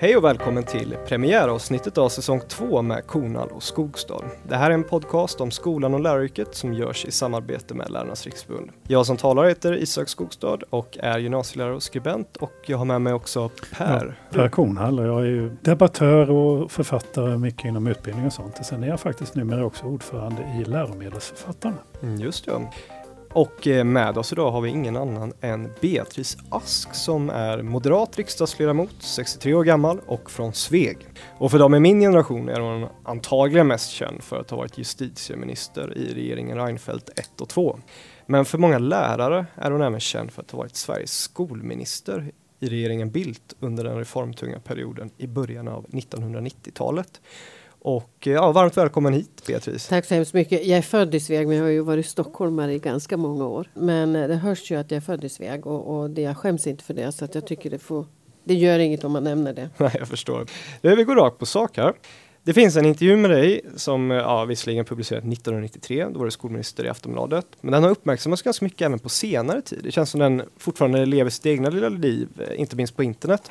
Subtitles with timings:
[0.00, 4.24] Hej och välkommen till premiäravsnittet av säsong 2 med Kornal och Skogstad.
[4.48, 8.24] Det här är en podcast om skolan och läraryrket som görs i samarbete med Lärarnas
[8.24, 8.70] Riksförbund.
[8.88, 13.00] Jag som talar heter Isak Skogstad och är gymnasielärare och skribent och jag har med
[13.00, 14.18] mig också Per.
[14.30, 18.58] Ja, per Kornhall och jag är ju debattör och författare mycket inom utbildning och sånt.
[18.58, 21.76] Och sen är jag faktiskt numera också ordförande i Läromedelsförfattarna.
[22.02, 22.52] Mm, just det.
[23.32, 28.16] Och eh, med oss idag har vi ingen annan än Beatrice Ask som är moderat
[28.16, 30.98] riksdagsledamot, 63 år gammal och från Sveg.
[31.38, 34.78] Och för dem i min generation är hon antagligen mest känd för att ha varit
[34.78, 37.78] justitieminister i regeringen Reinfeldt 1 och 2.
[38.26, 42.68] Men för många lärare är hon även känd för att ha varit Sveriges skolminister i
[42.68, 47.20] regeringen Bildt under den reformtunga perioden i början av 1990-talet.
[47.88, 49.88] Och eh, ja, varmt välkommen hit Beatrice.
[49.88, 50.66] Tack så hemskt mycket.
[50.66, 53.70] Jag är född i Sveg men jag har ju varit stockholmare i ganska många år.
[53.74, 56.36] Men eh, det hörs ju att jag är född i Sveg och, och det, jag
[56.36, 58.06] skäms inte för det så att jag tycker det får
[58.44, 59.70] det gör inget om man nämner det.
[59.76, 60.46] Nej, jag förstår.
[60.80, 61.92] Vi går rakt på sak här.
[62.42, 66.30] Det finns en intervju med dig som eh, ja, visserligen publicerades 1993, då var du
[66.30, 67.46] skolminister i Aftonbladet.
[67.60, 69.80] Men den har uppmärksammats ganska mycket även på senare tid.
[69.82, 73.50] Det känns som den fortfarande lever sitt egna lilla liv, inte minst på internet.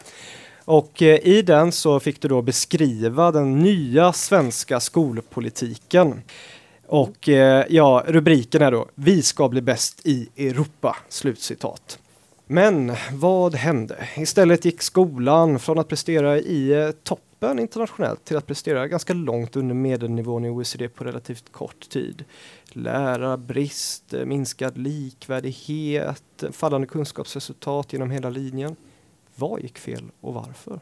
[0.68, 6.22] Och eh, i den så fick du då beskriva den nya svenska skolpolitiken.
[6.88, 10.98] Och eh, ja, rubriken är då Vi ska bli bäst i Europa.
[11.10, 12.00] Slutcitat.
[12.48, 14.08] Men vad hände?
[14.18, 19.56] Istället gick skolan från att prestera i eh, toppen internationellt till att prestera ganska långt
[19.56, 22.24] under medelnivån i OECD på relativt kort tid.
[22.70, 28.76] Lärarbrist, minskad likvärdighet, fallande kunskapsresultat genom hela linjen.
[29.40, 30.80] Vad gick fel och varför?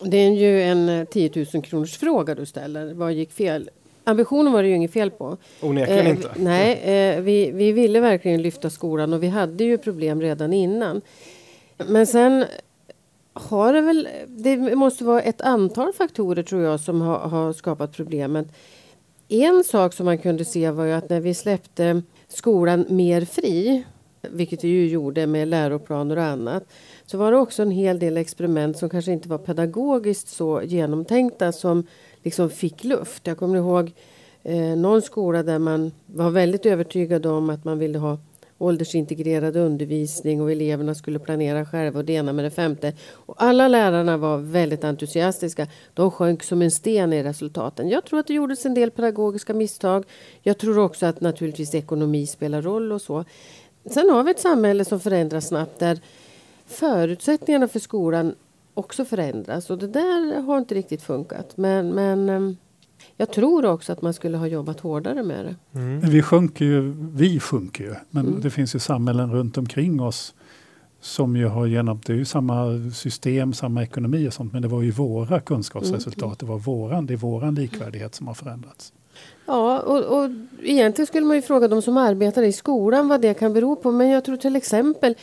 [0.00, 2.94] Det är ju en 10 eh, 000 kronors fråga du ställer.
[2.94, 3.70] Vad gick fel?
[4.04, 5.36] Ambitionen var det ju inget fel på.
[5.60, 6.30] Onekligen eh, inte.
[6.36, 11.00] Nej, eh, vi, vi ville verkligen lyfta skolan och vi hade ju problem redan innan.
[11.76, 12.44] Men sen
[13.32, 17.92] har det väl, det måste vara ett antal faktorer tror jag som har, har skapat
[17.92, 18.46] problemet.
[19.28, 23.84] En sak som man kunde se var ju att när vi släppte skolan mer fri,
[24.22, 26.64] vilket vi ju gjorde med läroplaner och annat,
[27.06, 31.52] så var det också en hel del experiment som kanske inte var pedagogiskt så genomtänkta
[31.52, 31.86] som
[32.22, 33.26] liksom fick luft.
[33.26, 33.92] Jag kommer ihåg
[34.42, 38.18] eh, någon skola där man var väldigt övertygad om att man ville ha
[38.58, 42.92] åldersintegrerad undervisning och eleverna skulle planera själva och det ena med det femte.
[43.12, 45.66] Och alla lärarna var väldigt entusiastiska.
[45.94, 47.88] De sjönk som en sten i resultaten.
[47.88, 50.04] Jag tror att det gjordes en del pedagogiska misstag.
[50.42, 53.24] Jag tror också att naturligtvis ekonomi spelar roll och så.
[53.90, 55.98] Sen har vi ett samhälle som förändras snabbt där
[56.66, 58.34] förutsättningarna för skolan
[58.74, 61.56] också förändras och det där har inte riktigt funkat.
[61.56, 62.56] Men, men ehm,
[63.16, 65.78] jag tror också att man skulle ha jobbat hårdare med det.
[65.78, 66.00] Mm.
[66.00, 68.40] Vi sjunker ju, vi sjunker ju, men mm.
[68.40, 70.34] det finns ju samhällen runt omkring oss
[71.00, 74.68] som ju har genom, det är ju samma system, samma ekonomi och sånt, men det
[74.68, 76.36] var ju våra kunskapsresultat, mm.
[76.38, 78.92] det var våran, det är våran likvärdighet som har förändrats.
[79.46, 80.30] Ja, och, och
[80.62, 83.92] egentligen skulle man ju fråga de som arbetar i skolan vad det kan bero på,
[83.92, 85.14] men jag tror till exempel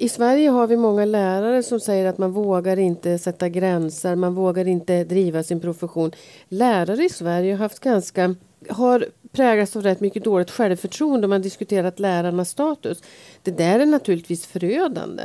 [0.00, 4.34] i Sverige har vi många lärare som säger att man vågar inte sätta gränser, man
[4.34, 6.12] vågar inte driva sin profession.
[6.48, 8.34] Lärare i Sverige har haft ganska
[8.68, 13.02] har präglats av rätt mycket dåligt självförtroende om man diskuterat lärarnas status.
[13.42, 15.22] Det där är naturligtvis förödande.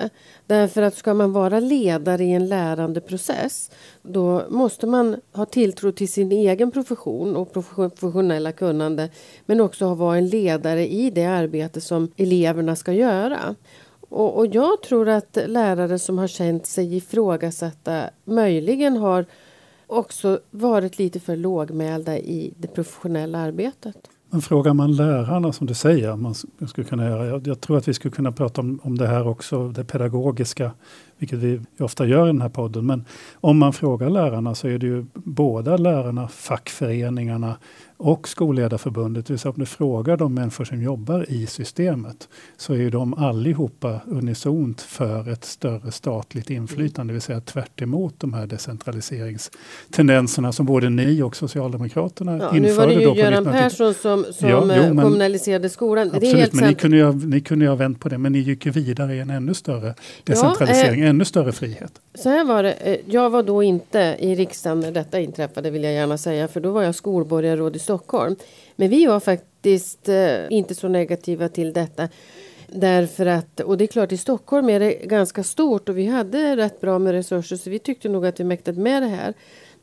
[0.47, 5.91] Därför att ska man vara ledare i en lärande process då måste man ha tilltro
[5.91, 9.09] till sin egen profession och professionella kunnande
[9.45, 13.55] men också vara en ledare i det arbete som eleverna ska göra.
[14.13, 19.25] Och, och jag tror att lärare som har känt sig ifrågasatta möjligen har
[19.88, 23.96] också varit lite för lågmälda i det professionella arbetet.
[24.29, 26.35] Men frågar man lärarna som du säger, man
[26.68, 29.28] skulle kunna göra, jag, jag tror att vi skulle kunna prata om, om det här
[29.28, 30.72] också, det pedagogiska,
[31.18, 32.85] vilket vi ofta gör i den här podden.
[32.85, 37.56] Men om man frågar lärarna så är det ju båda lärarna, fackföreningarna,
[38.03, 42.28] och Skolledarförbundet, det vill säga om du frågar de människor som jobbar i systemet,
[42.58, 47.79] så är ju de allihopa unisont för ett större statligt inflytande, det vill säga tvärt
[48.17, 52.67] de här decentraliseringstendenserna som både ni och Socialdemokraterna ja, införde.
[52.67, 56.11] Nu var det ju Göran Persson som, som ja, jo, men, kommunaliserade skolan.
[56.14, 58.66] Absolut, men ni kunde, ju, ni kunde ju ha vänt på det, men ni gick
[58.66, 61.91] ju vidare i en ännu större decentralisering, ja, eh, ännu större frihet.
[62.16, 65.84] Så här var det, eh, jag var då inte i riksdagen när detta inträffade vill
[65.84, 67.92] jag gärna säga, för då var jag skolborgarråd i Stockholm.
[68.75, 72.09] Men vi var faktiskt eh, inte så negativa till detta.
[72.67, 76.55] Därför att, och det är klart i Stockholm är det ganska stort och vi hade
[76.55, 79.34] rätt bra med resurser så vi tyckte nog att vi mäktade med det här.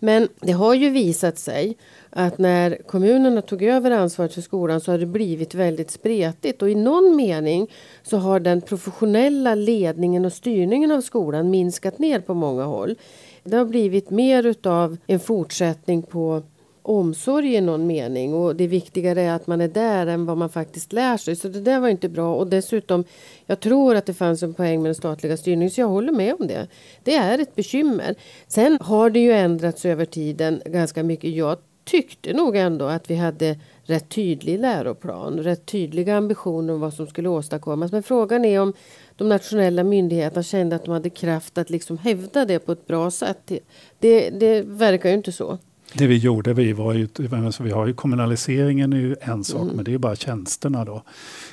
[0.03, 1.77] Men det har ju visat sig
[2.11, 6.71] att när kommunerna tog över ansvaret för skolan så har det blivit väldigt spretigt och
[6.71, 7.71] i någon mening
[8.03, 12.97] så har den professionella ledningen och styrningen av skolan minskat ner på många håll.
[13.45, 16.43] Det har blivit mer utav en fortsättning på
[16.83, 20.49] omsorg i någon mening och det viktigare är att man är där än vad man
[20.49, 21.37] faktiskt lär sig.
[21.37, 23.05] Så det där var inte bra och dessutom
[23.47, 26.35] jag tror att det fanns en poäng med den statliga styrningen så jag håller med
[26.41, 26.67] om det.
[27.05, 28.15] Det är ett bekymmer.
[28.49, 31.31] Sen har det ju ändrats över tiden ganska mycket.
[31.31, 36.95] Jag tyckte nog ändå att vi hade rätt tydlig läroplan, rätt tydliga ambitioner om vad
[36.95, 37.93] som skulle åstadkommas.
[37.93, 38.73] Men frågan är om
[39.17, 43.11] de nationella myndigheterna kände att de hade kraft att liksom hävda det på ett bra
[43.11, 43.53] sätt.
[43.99, 45.59] Det, det verkar ju inte så.
[45.95, 49.63] Det vi gjorde, vi var ju, alltså vi har ju kommunaliseringen är ju en sak,
[49.63, 49.77] mm.
[49.77, 51.03] men det är bara tjänsterna då.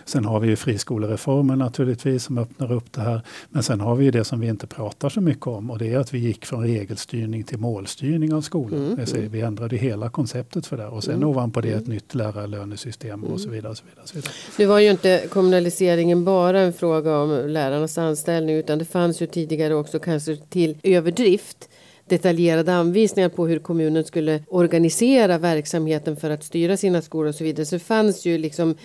[0.05, 3.21] Sen har vi ju friskolereformen naturligtvis som öppnar upp det här.
[3.49, 5.93] Men sen har vi ju det som vi inte pratar så mycket om och det
[5.93, 8.85] är att vi gick från regelstyrning till målstyrning av skolan.
[8.85, 8.99] Mm.
[8.99, 9.31] mm.
[9.31, 11.29] Vi ändrade hela konceptet för det och sen mm.
[11.29, 11.89] ovanpå det ett mm.
[11.89, 13.71] nytt lärarlönesystem och så vidare.
[13.71, 14.33] Och så vidare, och så vidare.
[14.57, 19.27] Nu var ju inte kommunaliseringen bara en fråga om lärarnas anställning utan det fanns ju
[19.27, 21.69] tidigare också kanske till överdrift
[22.07, 27.43] detaljerade anvisningar på hur kommunen skulle organisera verksamheten för att styra sina skolor och så
[27.43, 27.65] vidare.
[27.65, 28.75] Så det fanns ju liksom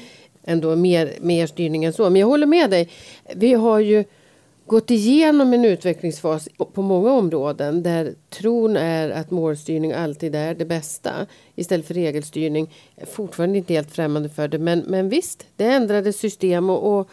[0.45, 2.11] ändå mer, mer styrning än så.
[2.11, 2.89] Men jag håller med dig.
[3.35, 4.05] Vi har ju
[4.67, 10.65] gått igenom en utvecklingsfas på många områden där tron är att målstyrning alltid är det
[10.65, 11.13] bästa
[11.55, 12.75] istället för regelstyrning.
[12.95, 16.99] Jag är fortfarande inte helt främmande för det men, men visst, det ändrade system och,
[16.99, 17.09] och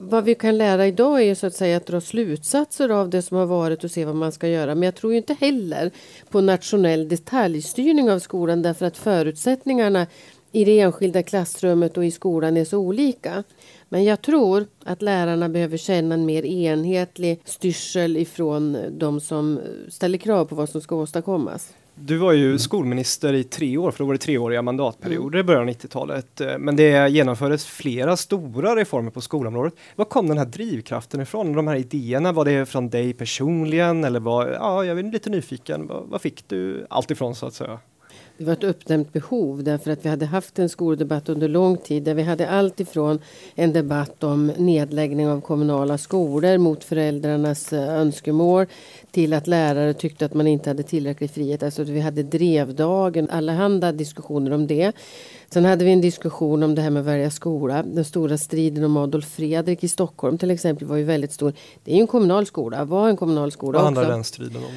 [0.00, 3.36] vad vi kan lära idag är så att säga att dra slutsatser av det som
[3.36, 4.74] har varit och se vad man ska göra.
[4.74, 5.90] Men jag tror inte heller
[6.30, 10.06] på nationell detaljstyrning av skolan därför att förutsättningarna
[10.52, 13.44] i det enskilda klassrummet och i skolan är så olika.
[13.88, 20.18] Men jag tror att lärarna behöver känna en mer enhetlig styrsel ifrån de som ställer
[20.18, 21.72] krav på vad som ska åstadkommas.
[22.00, 22.58] Du var ju mm.
[22.58, 26.40] skolminister i tre år, för då var det treåriga mandatperioder i början av 90-talet.
[26.40, 29.74] Eh, men det genomfördes flera stora reformer på skolområdet.
[29.96, 31.52] Var kom den här drivkraften ifrån?
[31.52, 35.86] De här idéerna, var det från dig personligen eller var, ja, jag är lite nyfiken.
[35.86, 37.78] Vad fick du allt ifrån så att säga?
[38.38, 42.02] Det var ett uppdämt behov därför att vi hade haft en skoldebatt under lång tid
[42.02, 43.18] där vi hade allt ifrån
[43.54, 48.66] en debatt om nedläggning av kommunala skolor mot föräldrarnas eh, önskemål
[49.10, 51.62] till att lärare tyckte att man inte hade tillräcklig frihet.
[51.62, 54.92] Alltså vi hade drevdagen, allehanda diskussioner om det.
[55.50, 57.82] Sen hade vi en diskussion om det här med att välja skola.
[57.82, 61.52] Den stora striden om Adolf Fredrik i Stockholm till exempel var ju väldigt stor.
[61.84, 64.72] Det är ju en kommunal skola, var en kommunal skola Vad handlar den striden om?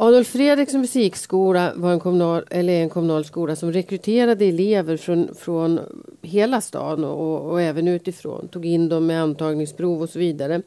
[0.00, 5.80] Adolf Fredriks musikskola var en kommunal, eller en kommunal skola som rekryterade elever från, från
[6.22, 8.48] hela stan och, och, även utifrån.
[8.48, 10.62] Tog in dem med antagningsprov och så vidare.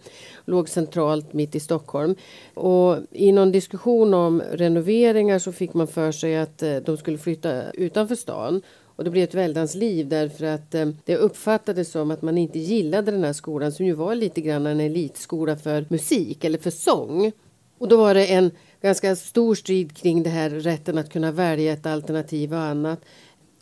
[0.46, 2.16] Låg centralt mitt i Stockholm.
[2.54, 7.18] Och I någon diskussion om renoveringar så fick man för sig att eh, de skulle
[7.18, 8.62] flytta utanför stan.
[8.96, 12.60] Och det blev ett väldans liv därför att eh, det uppfattades som att man inte
[12.60, 16.72] gillade den här skolan som ju var lite grann en elitskola för musik eller för
[16.72, 17.32] sång.
[17.78, 18.52] Och då var det en
[18.82, 23.00] ganska stor strid kring det här rätten att kunna välja ett alternativ och annat.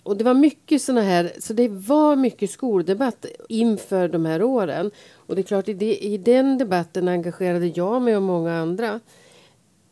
[0.04, 4.92] Och det var mycket såna här, så det var mycket skoldebatt inför de här åren.
[5.16, 9.00] Och det är klart, i, det, i den debatten engagerade jag mig och många andra.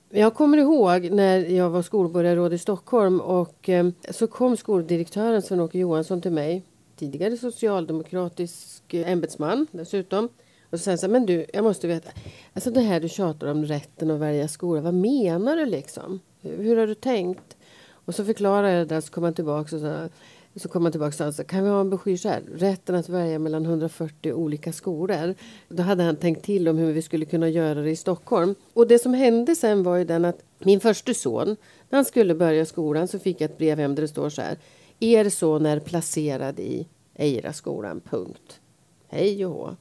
[0.09, 5.77] Jag kommer ihåg när jag var skolborgarråd i Stockholm och eh, så kom skoldirektören Sven-Åke
[5.77, 6.63] Johansson till mig,
[6.95, 10.29] tidigare socialdemokratisk eh, ämbetsman dessutom.
[10.69, 12.09] Och sen så men du, jag måste veta.
[12.53, 14.81] Alltså det här du tjatar om rätten att välja skola.
[14.81, 16.19] Vad menar du liksom?
[16.41, 17.57] Hur har du tänkt?
[17.89, 20.09] Och så förklarar jag det så kommer han tillbaka och så,
[20.55, 22.41] så kommer han tillbaka och sa, alltså, kan vi ha en broschyr så här?
[22.55, 25.35] Rätten att välja mellan 140 olika skolor.
[25.69, 28.55] Då hade han tänkt till om hur vi skulle kunna göra det i Stockholm.
[28.73, 31.55] Och det som hände sen var ju den att min första son,
[31.89, 34.41] när han skulle börja skolan så fick jag ett brev hem där det står så
[34.41, 34.57] här.
[34.99, 38.59] Er son är placerad i Eira-skolan, punkt.
[39.07, 39.75] Hej och hå.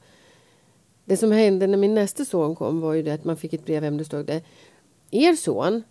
[1.07, 3.65] Det som hände när min nästa son kom var ju det att man fick ett
[3.65, 4.41] brev hem det stod det.
[5.11, 5.83] Er son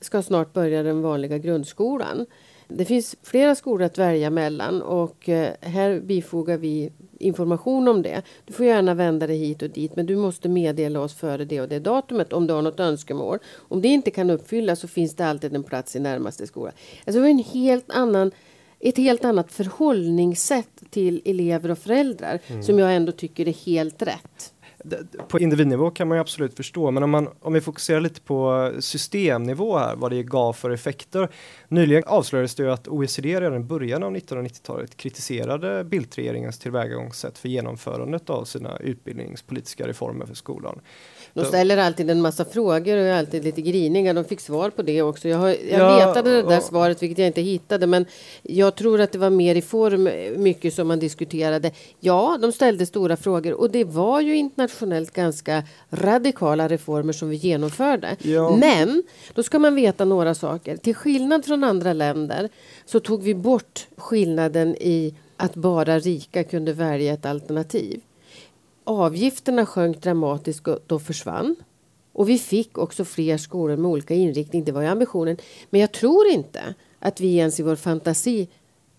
[0.00, 2.26] ska snart börja den vanliga grundskolan.
[2.68, 8.22] Det finns flera skolor att välja mellan och eh, här bifogar vi information om det.
[8.44, 11.60] Du får gärna vända dig hit och dit men du måste meddela oss före det
[11.60, 13.38] och det datumet om du har något önskemål.
[13.56, 16.72] Om det inte kan uppfyllas så finns det alltid en plats i närmaste skola.
[16.98, 18.30] Alltså det var en helt annan
[18.80, 22.62] ett helt annat förhållningssätt till elever och föräldrar mm.
[22.62, 24.52] som jag ändå tycker är helt rätt
[25.28, 28.72] på individnivå kan man ju absolut förstå, men om, man, om vi fokuserar lite på
[28.78, 31.28] systemnivå här, vad det gav för effekter.
[31.68, 37.48] Nyligen avslöjades det ju att OECD redan i början av 1990-talet kritiserade Bildt-regeringens tillvägagångssätt för
[37.48, 40.80] genomförandet av sina utbildningspolitiska reformer för skolan.
[41.36, 44.12] De ställer alltid en massa frågor och är alltid lite griniga.
[44.12, 45.28] De fick svar på det också.
[45.28, 47.86] Jag, har, jag Ja, letade det där och- svaret vilket jag inte hittade.
[47.86, 48.06] Men
[48.42, 50.08] jag tror att det var mer i form
[50.42, 51.70] mycket som man diskuterade.
[52.00, 57.36] Ja, de ställde stora frågor och det var ju internationellt ganska radikala reformer som vi
[57.36, 58.16] genomförde.
[58.22, 58.56] Ja.
[58.56, 59.02] Men
[59.34, 60.76] då ska man veta några saker.
[60.76, 62.48] Till skillnad från andra länder
[62.86, 68.00] så tog vi bort skillnaden i att bara rika kunde välja ett alternativ.
[68.88, 71.56] Avgifterna sjönk dramatiskt och då försvann.
[72.12, 74.64] Och vi fick också fler skolor med olika inriktning.
[74.64, 75.36] Det var ju ambitionen.
[75.70, 78.48] Men jag tror inte att vi ens i vår fantasi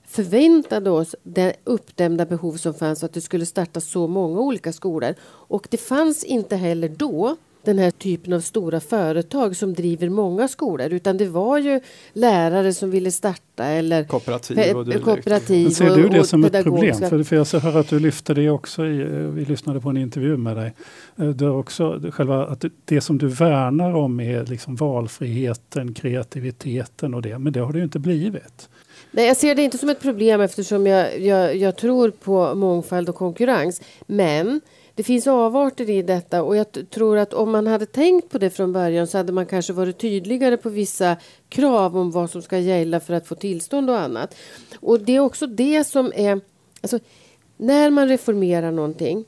[0.08, 5.16] förväntade oss det uppdämda behov som fanns att det skulle starta så många olika skolor.
[5.24, 7.36] Och det fanns inte heller då
[7.68, 11.82] den här typen av stora företag som driver många skolor utan det var ju
[12.14, 15.06] lärare som ville starta eller Kooperativ pe- och dylikt.
[15.06, 16.96] kooperativ Men ser du det och som ett problem?
[17.10, 18.86] För, för jag hör att du lyfter det också.
[18.86, 20.74] I, eh, vi lyssnade på en intervju med dig.
[21.18, 25.94] Eh, Du har också själva att det- det som du värnar om är liksom valfriheten,
[25.94, 27.38] kreativiteten och det.
[27.40, 28.70] Men det har det ju inte blivit.
[29.12, 33.10] Nej, jag ser det inte som ett problem eftersom jag, jag, jag tror på mångfald
[33.10, 33.82] och konkurrens.
[34.08, 34.62] Men
[34.98, 38.50] det finns avarter i detta och jag tror att om man hade tänkt på det
[38.50, 41.18] från början så hade man kanske varit tydligare på vissa
[41.50, 44.36] krav om vad som ska gälla för att få tillstånd och annat.
[44.80, 46.42] Och det är också det som är...
[46.82, 47.00] Alltså,
[47.58, 49.26] när man reformerar någonting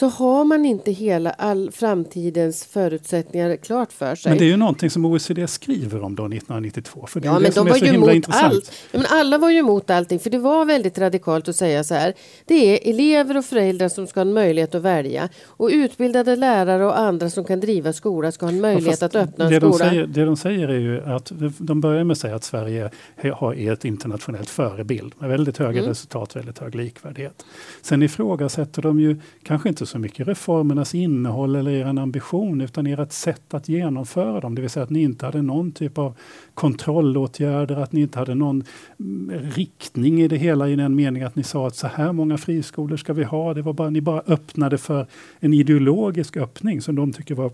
[0.00, 4.30] så har man inte hela all framtidens förutsättningar klart för sig.
[4.30, 7.06] Men det är ju någonting som OECD skriver om då 1992.
[7.08, 8.52] För det är Ja, ju men det som de är var så ju himla intressant.
[8.54, 8.72] allt.
[8.92, 11.94] Ja, men alla var ju emot allting, för det var väldigt radikalt att säga så
[11.94, 12.14] här.
[12.44, 15.28] Det är elever och föräldrar som ska ha en möjlighet att välja.
[15.46, 19.14] Och utbildade lärare och andra som kan driva skola ska ha en möjlighet fast att
[19.14, 19.90] öppna en det de, skola.
[19.90, 22.90] säger, det de säger är ju att de börjar med att säga att Sverige
[23.34, 25.88] har- är ett internationellt förebild med väldigt höga Mm.
[25.90, 27.44] resultat, väldigt hög likvärdighet.
[27.82, 33.12] Sen ifrågasätter de ju kanske inte så mycket reformernas innehåll eller er ambition utan ert
[33.12, 34.54] sätt att genomföra dem.
[34.54, 36.14] Det vill säga att ni inte hade någon typ av
[36.54, 38.64] kontrollåtgärder, att ni inte hade någon
[39.00, 42.38] mm, riktning i det hela i den meningen att ni sa att så här många
[42.38, 43.54] friskolor ska vi ha.
[43.54, 45.06] Det var bara, ni bara öppnade för
[45.40, 47.52] en ideologisk öppning som de tycker var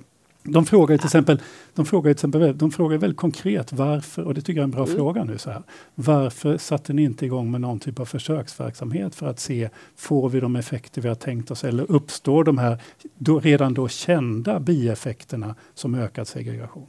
[0.48, 1.40] de frågar till exempel,
[1.74, 4.70] de frågar till exempel, de frågar väldigt konkret varför, och det tycker jag är en
[4.70, 4.96] bra Mm.
[4.96, 5.62] fråga nu så här.
[5.94, 10.40] Varför satte ni inte igång med någon typ av försöksverksamhet för att se, får vi
[10.40, 12.82] de effekter vi har tänkt oss eller uppstår de här
[13.18, 16.86] då, redan då kända bieffekterna som ökad segregation?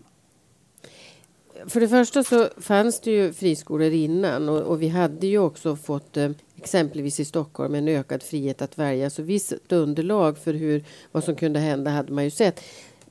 [1.68, 5.76] För det första så fanns det ju friskolor innan och, och vi hade ju också
[5.76, 9.10] fått eh, exempelvis i Stockholm en ökad frihet att välja.
[9.10, 12.62] Så visst underlag för hur, vad som kunde hända hade man ju sett.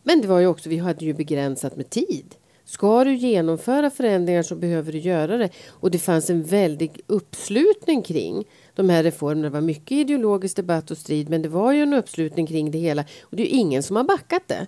[0.05, 2.35] Men det var ju också, vi hade ju begränsat med tid.
[2.65, 5.51] Ska du genomföra förändringar så behöver du göra det.
[5.69, 8.45] Och det fanns en väldig uppslutning kring
[8.75, 9.43] de här reformerna.
[9.43, 12.79] Det var mycket ideologisk debatt och strid men det var ju en uppslutning kring det
[12.79, 13.05] hela.
[13.23, 14.67] Och det är ju ingen som har backat det.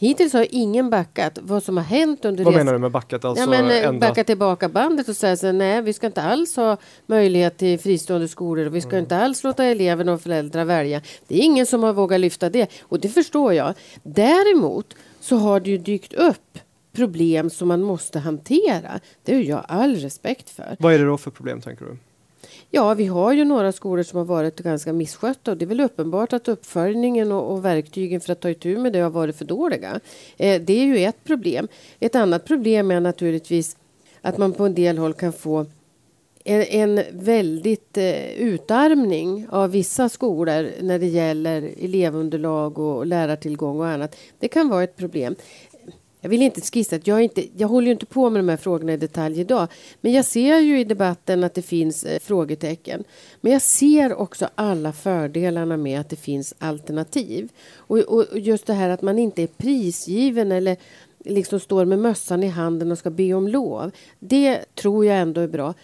[0.00, 1.38] Hittills har ingen backat.
[1.42, 3.24] Vad som har hänt under Vad resan- menar du med backat?
[3.24, 4.00] Alltså ja, men, eh, ändrat?
[4.10, 6.76] backa tillbaka bandet och säga så här, nej vi ska inte alls ha
[7.06, 11.00] möjlighet till fristående skolor och vi ska inte alls låta eleverna och föräldrar välja.
[11.28, 13.74] Det är ingen som har vågat lyfta det och det förstår jag.
[14.02, 16.58] Däremot så har det ju dykt upp
[16.92, 19.00] problem som man måste hantera.
[19.24, 20.76] Det har jag all respekt för.
[20.78, 21.96] Vad är det då för problem tänker du?
[22.72, 25.80] Ja, vi har ju några skolor som har varit ganska misskötta och det är väl
[25.80, 29.44] uppenbart att uppföljningen och, och verktygen för att ta itu med det har varit för
[29.44, 30.00] dåliga.
[30.36, 31.68] Eh, det är ju ett problem.
[32.00, 33.76] Ett annat problem är naturligtvis
[34.20, 35.66] att man på en del håll kan få
[36.44, 43.86] en, en väldigt eh, utarmning av vissa skolor när det gäller elevunderlag och lärartillgång och
[43.86, 44.16] annat.
[44.38, 45.34] Det kan vara ett problem.
[46.20, 48.56] Jag vill inte skissa, jag, är inte, jag håller ju inte på med de här
[48.56, 49.68] frågorna i detalj idag.
[50.00, 53.04] Men jag ser ju i debatten att det finns eh, frågetecken.
[53.40, 57.48] Men jag ser också alla fördelarna med att det finns alternativ.
[57.76, 60.76] Och, och, och just det här att man inte är prisgiven eller
[61.24, 63.90] liksom står med mössan i handen och ska be om lov.
[64.18, 65.74] Det tror jag ändå är bra.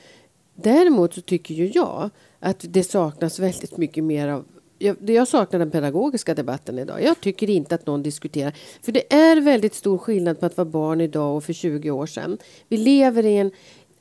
[0.55, 4.45] Däremot så tycker ju jag att det saknas väldigt mycket mer av
[4.79, 7.03] jag, jag saknar den pedagogiska debatten idag.
[7.03, 8.53] Jag tycker inte att någon diskuterar.
[8.83, 12.07] För det är väldigt stor skillnad på att vara barn idag och för 20 år
[12.07, 12.39] sedan.
[12.69, 13.51] Vi lever i en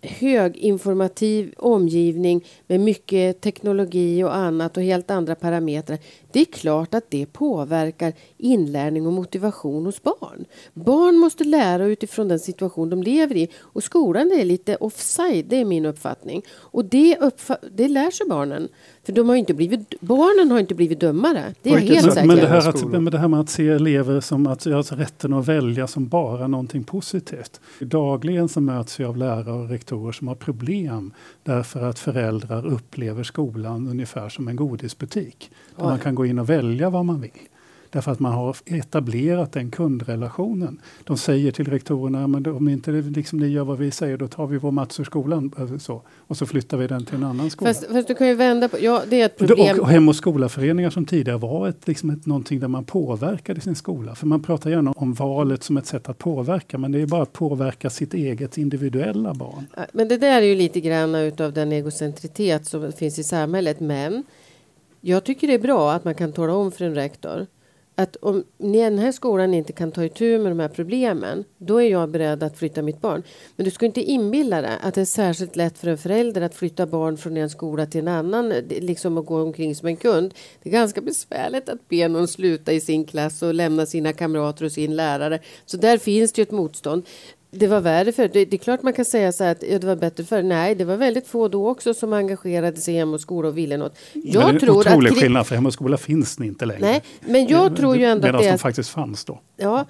[0.01, 5.99] höginformativ omgivning med mycket teknologi och annat och helt andra parametrar.
[6.35, 10.45] Det är klart att det påverkar inlärning och motivation hos barn.
[10.73, 15.55] Barn måste lära utifrån den situation de lever i och skolan är lite offside, det
[15.55, 16.41] är min uppfattning.
[16.51, 18.67] Och det, uppfa- det lär sig barnen.
[19.03, 21.53] För de har inte blivit, barnen har inte blivit dummare.
[21.61, 23.67] Det är jag helt säker Men det, här att, men det här med att se
[23.67, 27.59] elever som att alltså rätten att välja som bara någonting positivt.
[27.79, 31.13] Dagligen så möts vi av lärare och rektorer som har problem
[31.43, 35.51] därför att föräldrar upplever skolan ungefär som en godisbutik.
[35.75, 35.89] Där Oj.
[35.89, 37.31] man kan gå in och välja vad man vill.
[37.95, 40.81] Därför att man har etablerat den kundrelationen.
[41.03, 44.47] De säger till rektorerna, men om inte liksom ni gör vad vi säger då tar
[44.47, 45.51] vi vår Mats ur skolan.
[45.57, 47.73] Alltså så, och så flyttar vi den till en annan skola.
[47.73, 49.75] Fast, fast du kan ju vända på, ja det är ett problem.
[49.75, 53.61] Och, och Hem och skolaföreningar som tidigare var ett, liksom ett, någonting där man påverkade
[53.61, 54.15] sin skola.
[54.15, 57.23] För man pratar gärna om valet som ett sätt att påverka men det är bara
[57.23, 59.67] att påverka sitt eget individuella barn.
[59.91, 63.79] Men det där är ju lite grann utav den egocentritet som finns i samhället.
[63.79, 64.23] Men
[65.07, 67.47] jag tycker det är bra att man kan tala om för en rektor
[67.95, 71.89] att om den här skolan inte kan ta itu med de här problemen, då är
[71.89, 73.23] jag beredd att flytta mitt barn.
[73.55, 76.55] Men du ska inte inbilla dig att det är särskilt lätt för en förälder att
[76.55, 80.33] flytta barn från en skola till en annan, liksom att gå omkring som en kund.
[80.63, 84.65] Det är ganska besvärligt att be någon sluta i sin klass och lämna sina kamrater
[84.65, 85.39] och sin lärare.
[85.65, 87.05] Så där finns det ju ett motstånd
[87.59, 89.87] det var värre för det, det är klart man kan säga så att ja, det
[89.87, 93.13] var bättre för Nej, det var väldigt få då också som engagerade sig i Hem
[93.13, 93.97] och skola och ville något.
[94.13, 96.81] Jag men tror otrolig att skillnad för Hem och skola finns inte längre.
[96.81, 98.51] Nej, men jag det, tror ju ändå att det...
[98.51, 99.39] de faktiskt fanns då.
[99.57, 99.85] Ja,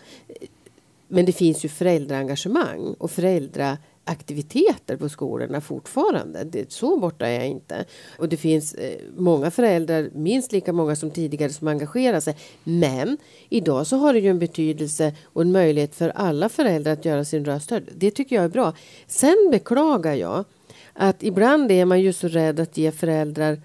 [1.07, 6.43] men det finns ju föräldraengagemang och föräldra aktiviteter på skolorna fortfarande.
[6.43, 7.85] Det, så borta är jag inte.
[8.19, 12.37] Och det finns eh, många föräldrar, minst lika många som tidigare, som engagerar sig.
[12.63, 13.17] Men
[13.49, 17.25] idag så har det ju en betydelse och en möjlighet för alla föräldrar att göra
[17.25, 17.83] sin röst hörd.
[17.95, 18.73] Det tycker jag är bra.
[19.07, 20.45] Sen beklagar jag
[20.93, 23.61] att ibland är man ju så rädd att ge föräldrar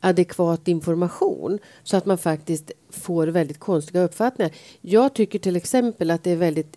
[0.00, 4.52] adekvat information så att man faktiskt får väldigt konstiga uppfattningar.
[4.80, 6.76] Jag tycker till exempel att det är väldigt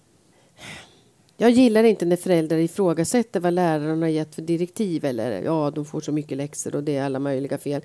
[1.38, 5.86] jag gillar inte när föräldrar ifrågasätter vad läraren har gett för direktiv eller ja, de
[5.86, 7.82] får så mycket läxor och det är alla möjliga fel.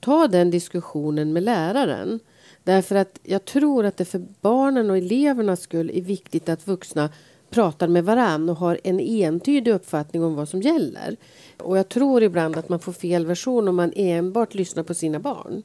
[0.00, 2.20] Ta den diskussionen med läraren.
[2.64, 7.10] Därför att jag tror att det för barnen och elevernas skull är viktigt att vuxna
[7.50, 11.16] pratar med varann och har en entydig uppfattning om vad som gäller.
[11.56, 15.18] Och jag tror ibland att man får fel version om man enbart lyssnar på sina
[15.18, 15.62] barn.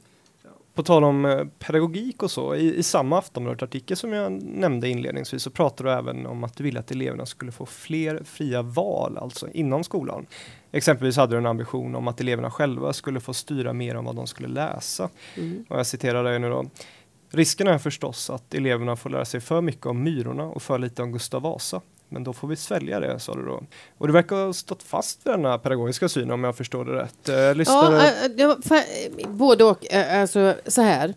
[0.74, 5.42] På tal om eh, pedagogik och så, i, i samma Aftonbladet-artikel som jag nämnde inledningsvis
[5.42, 9.18] så pratar du även om att du ville att eleverna skulle få fler fria val,
[9.18, 10.26] alltså inom skolan.
[10.72, 14.16] Exempelvis hade du en ambition om att eleverna själva skulle få styra mer om vad
[14.16, 15.08] de skulle läsa.
[15.36, 15.64] Mm.
[15.68, 16.64] Och jag citerar dig nu då.
[17.30, 21.02] Risken är förstås att eleverna får lära sig för mycket om Myrorna och för lite
[21.02, 21.80] om Gustav Vasa.
[22.14, 23.62] Men då får vi svälja det, sa du då.
[23.98, 27.28] Och du verkar ha stått fast vid denna pedagogiska syn om jag förstår det rätt.
[27.28, 28.12] Eh, lyssnade...
[28.36, 29.92] Ja, eh, för, eh, både och.
[29.92, 31.14] Eh, alltså så här.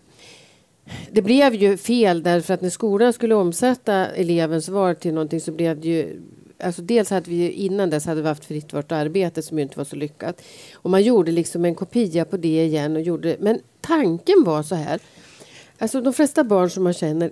[1.12, 5.52] Det blev ju fel därför att när skolan skulle omsätta elevens val till någonting så
[5.52, 6.22] blev det ju
[6.64, 9.78] Alltså dels hade vi innan dess hade vi haft fritt vårt arbete som ju inte
[9.78, 10.42] var så lyckat.
[10.76, 14.76] Och man gjorde liksom en kopia på det igen och gjorde Men tanken var så
[14.76, 15.00] här.
[15.80, 17.32] Alltså de flesta barn som man känner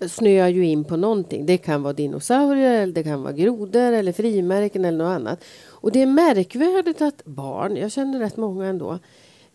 [0.00, 1.46] snöar ju in på någonting.
[1.46, 5.44] Det kan vara dinosaurier, eller det kan vara grodor eller frimärken eller något annat.
[5.66, 8.98] Och det är märkvärdigt att barn, jag känner rätt många ändå,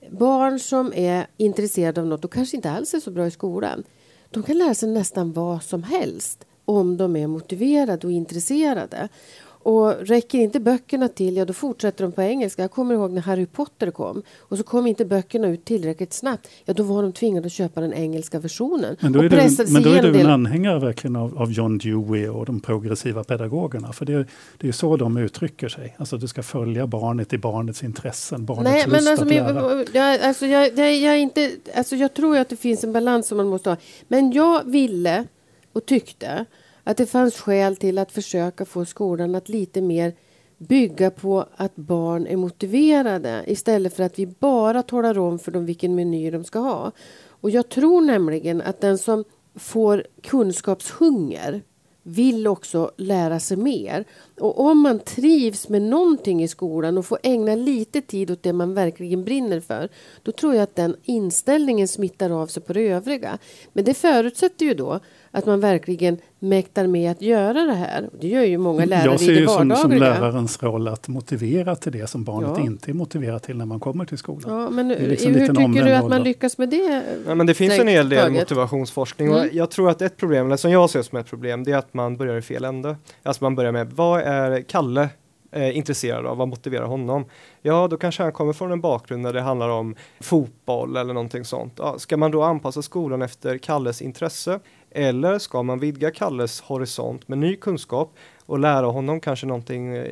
[0.10, 3.84] barn som är intresserade av något och kanske inte alls är så bra i skolan,
[4.30, 9.10] de kan lära sig nästan vad som helst om de är motiverade och intresserade.
[9.64, 12.62] Och räcker inte böckerna till, ja då fortsätter de på engelska.
[12.62, 16.48] Jag kommer ihåg när Harry Potter kom och så kom inte böckerna ut tillräckligt snabbt.
[16.66, 18.96] Ja då var de tvingade att köpa den engelska versionen.
[19.00, 22.28] Men då är du, men då är du en anhängare verkligen av, av, John Dewey
[22.28, 23.94] och de progressiva pedagogerna.
[23.94, 24.26] För det,
[24.58, 25.96] det är så de uttrycker sig.
[26.00, 29.86] Alltså du ska följa barnet i barnets intressen, barnets Nej, lust men alltså, att lära.
[29.94, 33.38] Jag, alltså, jag, jag, jag, inte, alltså, jag tror att det finns en balans som
[33.38, 33.78] man måste ha.
[34.08, 35.26] Men jag ville
[35.74, 36.46] och tyckte
[36.90, 40.14] att det fanns skäl till att försöka få skolan att lite mer
[40.58, 45.66] bygga på att barn är motiverade istället för att vi bara talar om för dem
[45.66, 46.92] vilken meny de ska ha.
[47.28, 49.24] Och jag tror nämligen att den som
[49.56, 51.62] får kunskapshunger
[52.04, 54.06] vill också lära sig mer.
[54.40, 58.54] Och om man trivs med någonting i skolan och får ägna lite tid åt det
[58.54, 59.90] man verkligen brinner för,
[60.24, 63.38] då tror jag att den inställningen smittar av sig på det övriga.
[63.74, 65.00] Men det förutsätter ju då
[65.32, 68.10] att man verkligen mäktar med att göra det här.
[68.22, 71.92] Det gör ju många lärare Jag ser ju som, som lärarens roll att motivera till
[71.92, 72.64] det som barnet ja.
[72.64, 74.62] inte är motiverat till när man kommer till skolan.
[74.62, 77.04] Ja, men liksom hur tycker du att man lyckas med det?
[77.28, 79.40] Ja, men det finns en hel del motivationsforskning mm.
[79.40, 81.78] och jag tror att ett problem, eller som jag ser som ett problem, det är
[81.78, 82.96] att man börjar i fel ände.
[83.24, 85.10] Alltså man börjar med, vad är Kalle
[85.52, 86.38] eh, intresserad av?
[86.38, 87.26] Vad motiverar honom?
[87.62, 91.46] Ja, då kanske han kommer från en bakgrund där det handlar om fotboll eller någonting
[91.46, 91.74] sånt.
[91.78, 94.60] Ja, ska man då anpassa skolan efter Kalles intresse?
[94.92, 98.16] Eller ska man vidga Kalles horisont med ny kunskap
[98.50, 100.06] och lära honom kanske någonting eh,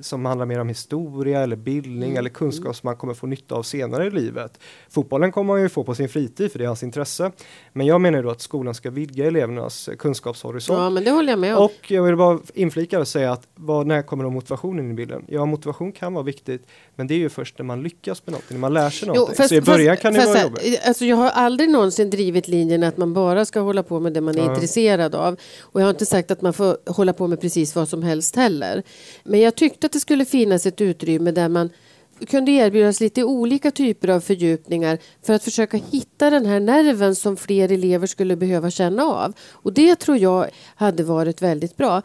[0.00, 2.16] som handlar mer om historia eller bildning Mm.
[2.16, 4.58] eller kunskap som man kommer få nytta av senare i livet.
[4.90, 7.30] Fotbollen kommer man ju få på sin fritid för det är hans intresse.
[7.72, 10.78] Men jag menar ju då att skolan ska vidga elevernas eh, kunskapshorisont.
[10.80, 11.64] Ja, men det håller jag med om.
[11.64, 14.94] Och jag vill bara inflika och säga att vad, när kommer då motivationen in i
[14.94, 15.24] bilden?
[15.28, 18.54] Ja, motivation kan vara viktigt, men det är ju först när man lyckas med någonting,
[18.56, 19.48] när man lär sig någonting.
[19.48, 20.80] så i början kan det fast vara jobbigt.
[20.86, 24.20] Alltså jag har aldrig någonsin drivit linjen att man bara ska hålla på med det
[24.20, 24.54] man är Ja.
[24.54, 25.36] intresserad av.
[25.60, 28.36] Och jag har inte sagt att man får hålla på med precis vad som helst
[28.36, 28.82] heller.
[29.24, 31.70] Men jag tyckte att det skulle finnas ett utrymme där man
[32.26, 37.36] kunde erbjudas lite olika typer av fördjupningar för att försöka hitta den här nerven som
[37.36, 39.32] fler elever skulle behöva känna av.
[39.50, 42.02] Och det tror jag hade varit väldigt bra.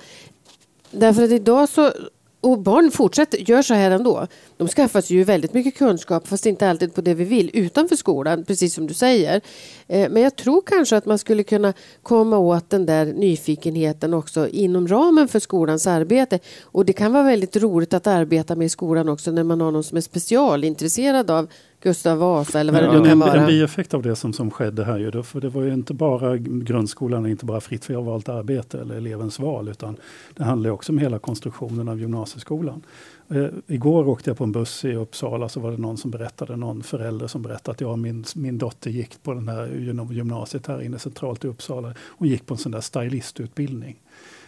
[0.91, 1.91] Därför att idag så
[2.41, 4.27] och barn fortsätter, gör så här ändå.
[4.57, 7.95] De skaffar sig ju väldigt mycket kunskap fast inte alltid på det vi vill utanför
[7.95, 9.41] skolan, precis som du säger.
[9.87, 11.73] Eh, men jag tror kanske att man skulle kunna
[12.03, 16.39] komma åt den där nyfikenheten också inom ramen för skolans arbete.
[16.63, 19.71] Och det kan vara väldigt roligt att arbeta med i skolan också när man har
[19.71, 21.47] någon som är specialintresserad av
[21.81, 23.47] Gustav Vasa eller vad det Men nu kan en, en vara.
[23.47, 26.37] bieffekt av det som, som skedde här ju, då, för det var ju inte bara
[26.37, 29.97] grundskolan, inte bara fritt för valt arbete eller elevens val, utan
[30.35, 32.81] det handlar också om hela konstruktionen av gymnasieskolan.
[33.29, 36.55] Eh, igår åkte jag på en buss i Uppsala så var det någon som berättade,
[36.55, 40.67] någon förälder som berättade att ja, min, min dotter gick på den här gym- gymnasiet
[40.67, 41.93] här inne centralt i Uppsala.
[41.99, 43.95] Hon gick på en sån där stylistutbildning.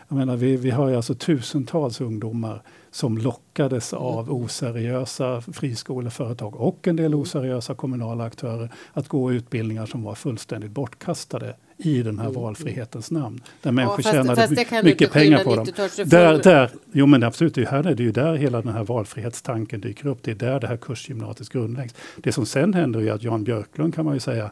[0.07, 6.87] Jag menar, vi, vi har ju alltså tusentals ungdomar som lockades av oseriösa friskoleföretag och
[6.87, 12.29] en del oseriösa kommunala aktörer att gå utbildningar som var fullständigt bortkastade i den här
[12.29, 13.41] valfrihetens namn.
[13.61, 15.65] Där människor fast- tjänade fast mycket pengar på dem.
[15.65, 16.09] 90-talsreformen.
[16.09, 18.83] Där, där, jo men absolut, det är, här, är det ju där hela den här
[18.83, 20.17] valfrihetstanken dyker upp.
[20.21, 21.95] Det är där det här kursgymnasiet grundläggs.
[22.17, 24.51] Det som sen händer är att Jan Björklund kan man ju säga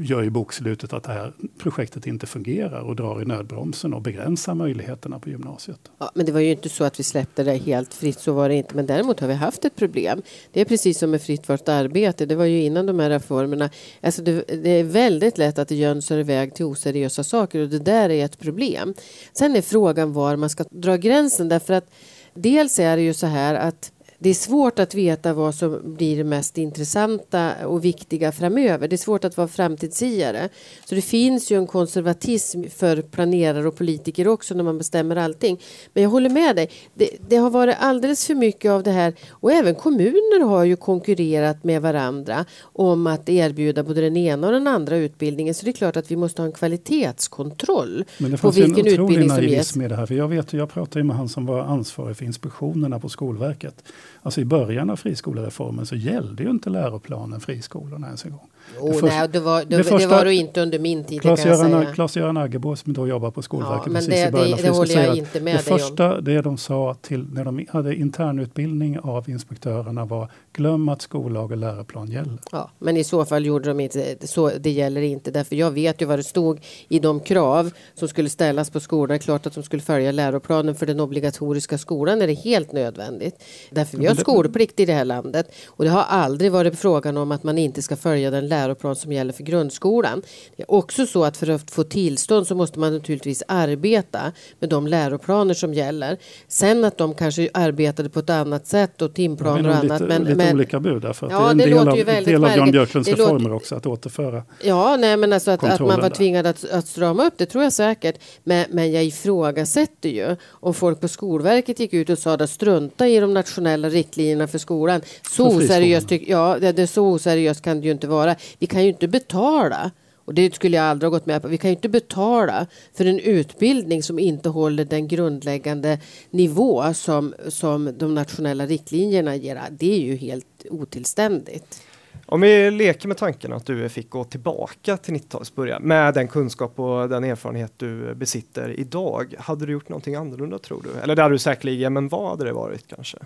[0.00, 4.54] gör i bokslutet att det här projektet inte fungerar och drar i nödbromsen och begränsar
[4.54, 5.80] möjligheterna på gymnasiet.
[5.98, 8.48] Ja, men det var ju inte så att vi släppte det helt fritt, så var
[8.48, 8.76] det inte.
[8.76, 10.22] Men däremot har vi haft ett problem.
[10.52, 12.26] Det är precis som med fritt valt arbete.
[12.26, 13.70] Det var ju innan de här reformerna.
[14.00, 17.78] Alltså det, det är väldigt lätt att det jönsar iväg till oseriösa saker och det
[17.78, 18.94] där är ett problem.
[19.32, 21.90] Sen är frågan var man ska dra gränsen därför att
[22.34, 23.92] dels är det ju så här att
[24.22, 28.88] det är svårt att veta vad som blir det mest intressanta och viktiga framöver.
[28.88, 30.48] Det är svårt att vara framtidssiare.
[30.84, 35.60] Så det finns ju en konservatism för planerare och politiker också när man bestämmer allting.
[35.92, 36.70] Men jag håller med dig.
[36.94, 40.76] Det, det har varit alldeles för mycket av det här och även kommuner har ju
[40.76, 45.54] konkurrerat med varandra om att erbjuda både den ena och den andra utbildningen.
[45.54, 48.62] Så det är klart att vi måste ha en kvalitetskontroll Men det på fanns en
[48.62, 49.50] vilken otrolig utbildning som ges.
[49.50, 50.06] naivism i det här.
[50.06, 53.84] För jag, vet, jag pratade med han som var ansvarig för inspektionerna på Skolverket.
[54.24, 58.48] Alltså i början av friskolereformen så gällde ju inte läroplanen friskolorna ens en gång.
[58.80, 61.18] Oh, första- nej, det var, det, det det första- var det inte under min tid,
[61.22, 61.86] det Claes-Göran.
[61.94, 64.68] Claes-Göran Agebo som då jobbar på Skolverket Ja, precis det- i början det- av det
[64.68, 65.78] håller friskolan, jag säger inte med Det om.
[65.78, 71.50] första det de sa till när de hade internutbildning av inspektörerna var glöm att skollag
[71.50, 72.38] och läroplan gäller.
[72.52, 74.50] Ja, men i så fall gjorde de inte så.
[74.60, 78.28] Det gäller inte därför jag vet ju vad det stod i de krav som skulle
[78.28, 82.32] ställas på är klart att de skulle följa läroplanen för den obligatoriska skolan är det
[82.32, 83.42] helt nödvändigt.
[83.70, 87.32] Därför vi har skolplikt i det här landet och det har aldrig varit frågan om
[87.32, 90.22] att man inte ska följa den läroplan som gäller för grundskolan.
[90.56, 94.68] Det är också så att för att få tillstånd så måste man naturligtvis arbeta med
[94.68, 96.18] de läroplaner som gäller.
[96.48, 100.00] Sen att de kanske arbetade på ett annat sätt och timplaner och annat.
[100.00, 101.90] lite, Men, lite men, olika bud därför att Ja, det är en det del låter
[101.90, 102.70] av, del av Jan.
[102.70, 104.42] Björklunds Det låter- reformer också att återföra.
[104.62, 107.64] Ja, nej, men alltså att, att man var tvingad att, att strama upp, det tror
[107.64, 108.14] jag säkert.
[108.44, 113.08] Men, men jag ifrågasätter ju om folk på Skolverket gick ut och sa att strunta
[113.08, 115.00] i de nationella riktlinjerna för skolan.
[115.30, 118.36] Så oseriöst, ja, det, det, så oseriöst kan det ju inte vara.
[118.58, 119.90] Vi kan ju inte betala.
[120.32, 121.48] Och det skulle jag aldrig ha gått med på.
[121.48, 125.98] Vi kan ju inte betala för en utbildning som inte håller den grundläggande
[126.30, 129.62] nivå som, som de nationella riktlinjerna ger.
[129.70, 131.82] Det är ju helt otillständigt.
[132.26, 136.28] Om vi leker med tanken att du fick gå tillbaka till 90-talets början med den
[136.28, 139.34] kunskap och den erfarenhet du besitter idag.
[139.38, 141.00] Hade du gjort någonting annorlunda tror du?
[141.00, 143.18] Eller det hade du säkerligen, men vad hade det varit kanske?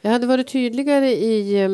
[0.00, 1.68] Jag hade varit tydligare i eh,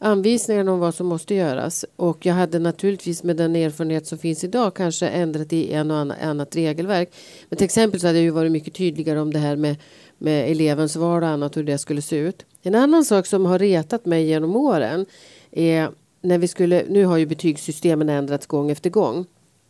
[0.00, 1.84] anvisningarna om vad som måste göras.
[1.96, 5.96] Och jag hade naturligtvis med den erfarenhet som finns idag kanske ändrat i en och
[5.96, 7.12] annan, annat regelverk.
[7.48, 9.76] Men till exempel så hade jag ju varit mycket tydligare om det här med,
[10.18, 12.46] med elevens val och annat hur det skulle se ut.
[12.62, 15.06] En annan sak som har retat mig genom åren
[15.50, 15.90] är
[16.22, 19.26] när vi skulle, nu har ju betygssystemen ändrats gång efter gång.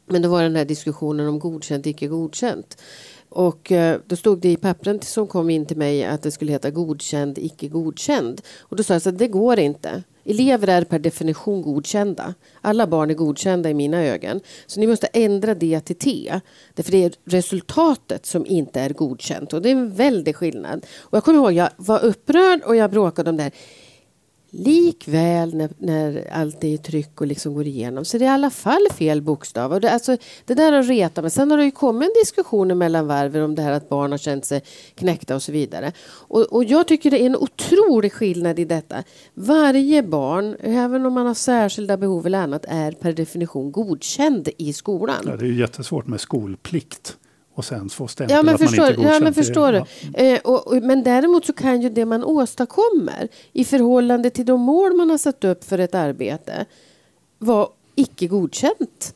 [0.07, 2.83] Men då var den här diskussionen om godkänt, icke godkänt.
[3.31, 6.53] Och eh, då stod det i pappren som kom in till mig att det skulle
[6.53, 8.41] heta godkänd, icke godkänd.
[8.59, 10.03] Och då sa jag att det går inte.
[10.25, 12.35] Elever är per definition godkända.
[12.61, 14.41] Alla barn är godkända i mina ögon.
[14.67, 16.41] Så ni måste ändra det till T.
[16.75, 19.53] Därför det är resultatet som inte är godkänt.
[19.53, 20.87] Och det är en väldig skillnad.
[20.99, 23.53] Och jag kommer ihåg, jag var upprörd och jag bråkade om det här.
[24.51, 28.31] Likväl när, när allt är i tryck och liksom går igenom så det är i
[28.31, 29.73] alla fall fel bokstav.
[29.73, 31.31] Och det, alltså, det där har retat mig.
[31.31, 34.19] Sen har det ju kommit en diskussion mellan varven om det här att barn har
[34.19, 34.63] känt sig
[34.95, 35.93] knäckta och så vidare.
[36.11, 39.05] Och, och jag tycker det är en otrolig skillnad i detta.
[39.35, 44.73] Varje barn, även om man har särskilda behov eller annat, är per definition godkänd i
[44.73, 45.25] skolan.
[45.27, 47.17] Ja, det är ju jättesvårt med skolplikt
[47.55, 49.87] och sen få stämpel ja, men att förstår, man inte ja, men förstår Ja.
[50.13, 50.25] du.
[50.25, 54.61] Eh, och, och, men däremot så kan ju det man åstadkommer i förhållande till de
[54.61, 56.67] mål man har satt upp för ett arbete
[57.39, 59.15] vara icke godkänt.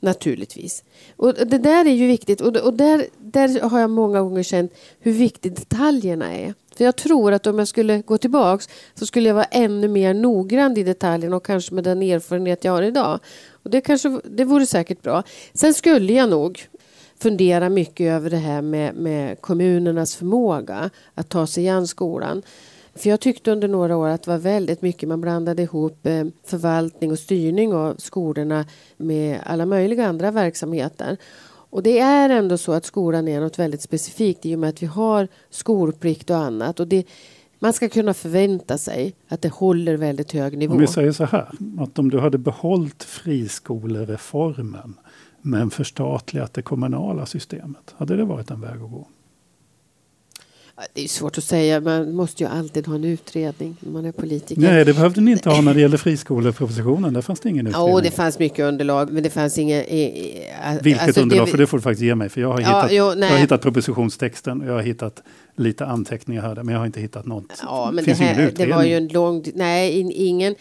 [0.00, 0.84] Naturligtvis.
[1.16, 4.72] Och det där är ju viktigt och, och där, där har jag många gånger känt
[5.00, 6.54] hur viktigt detaljerna är.
[6.76, 10.14] För jag tror att om jag skulle gå tillbaks så skulle jag vara ännu mer
[10.14, 13.20] noggrann i detaljerna och kanske med den erfarenhet jag har idag.
[13.50, 15.22] Och det, kanske, det vore säkert bra.
[15.54, 16.66] Sen skulle jag nog
[17.22, 22.42] fundera mycket över det här med, med kommunernas förmåga att ta sig an skolan.
[22.94, 26.24] För jag tyckte under några år att det var väldigt mycket man blandade ihop eh,
[26.46, 31.16] förvaltning och styrning av skolorna med alla möjliga andra verksamheter.
[31.70, 34.82] Och det är ändå så att skolan är något väldigt specifikt i och med att
[34.82, 36.80] vi har skolplikt och annat.
[36.80, 37.04] Och det,
[37.58, 40.74] man ska kunna förvänta sig att det håller väldigt hög nivå.
[40.74, 44.94] Om vi säger så här, att om du hade behållit friskolereformen
[45.42, 49.06] men förstatligat det kommunala systemet, hade det varit en väg att gå?
[50.94, 54.12] Det är svårt att säga, man måste ju alltid ha en utredning när man är
[54.12, 54.62] politiker.
[54.62, 57.14] Nej, det behövde ni inte ha när det gäller friskolepropositionen.
[57.14, 57.90] Där fanns det ingen utredning.
[57.94, 59.88] Ja, det fanns mycket underlag, men det fanns inget...
[59.88, 60.48] i- i-
[60.82, 61.46] Vilket alltså, underlag?
[61.46, 62.28] det- för det får du faktiskt ge mig.
[62.28, 65.22] För jag har, Ja, hittat, jo, jag har hittat propositionstexten och jag har hittat
[65.56, 66.54] lite anteckningar här.
[66.54, 67.44] Men jag har inte hittat något.
[67.62, 69.44] Ja, men det, här, det var ju en lång...
[69.54, 70.54] Nej, in, ingen...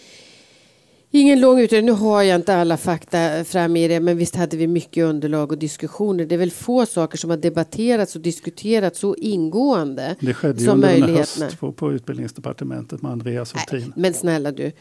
[1.14, 1.86] Ingen lång utredning.
[1.86, 5.52] Nu har jag inte alla fakta fram i det, men visst hade vi mycket underlag
[5.52, 6.26] och diskussioner.
[6.26, 10.66] Det är väl få saker som har debatterats och diskuterats så ingående Det skedde ju
[10.66, 13.94] som under en höst på, på utbildningsdepartementet med Andreas Hultin.
[13.96, 14.72] men snälla du,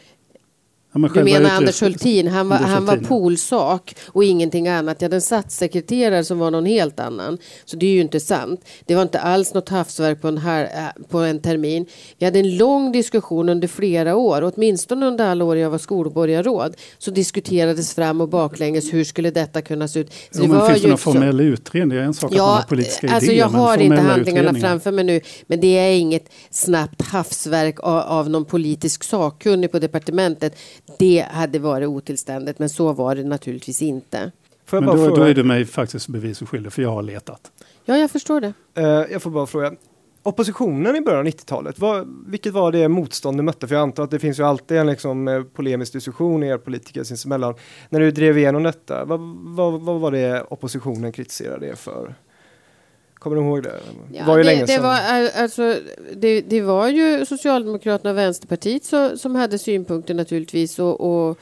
[0.93, 2.27] Ja, Du menar Anders Hultin?
[2.27, 5.01] Han var, han var polsak och ingenting annat.
[5.01, 7.37] Jag hade en statssekreterare som var någon helt annan.
[7.65, 8.65] Så det är ju inte sant.
[8.85, 11.85] Det var inte alls något havsverk på en, här, äh, på en termin.
[12.19, 14.51] Vi hade en lång diskussion under flera år.
[14.55, 16.75] Åtminstone under alla år jag var skolborgarråd.
[16.97, 20.13] Så diskuterades fram och baklänges hur skulle detta kunna se ut.
[20.31, 21.97] Så Jo, men finns det någon så- formell utredning?
[21.97, 23.39] Det är en sak att man har politiska alltså idéer.
[23.39, 24.69] jag men har inte handlingarna utredningar.
[24.69, 25.21] framför mig nu.
[25.47, 30.55] Men det är inget snabbt havsverk av, av någon politisk sakkunnig på departementet.
[30.99, 34.31] Det hade varit otillständigt, men så var det naturligtvis inte.
[34.71, 37.51] Men då, då är du mig faktiskt bevis och skyldig för jag har letat.
[37.85, 38.53] Ja, jag förstår det.
[38.75, 39.71] Eh, jag får bara fråga.
[40.23, 43.67] Oppositionen i början av 90-talet, vad, vilket var det motstånd du mötte?
[43.67, 46.57] För jag antar att det finns ju alltid en liksom, eh, polemisk diskussion i er
[46.57, 47.53] politiker sinsemellan.
[47.89, 52.15] När du drev igenom detta, vad, vad, vad var det oppositionen kritiserade er för?
[53.21, 53.79] Kommer du ihåg det?
[54.13, 54.83] Ja, var ju det, länge det, sedan.
[54.83, 55.75] var, eh, alltså,
[56.15, 61.37] det, det var ju Socialdemokraterna och Vänsterpartiet så, som hade synpunkter naturligtvis och, och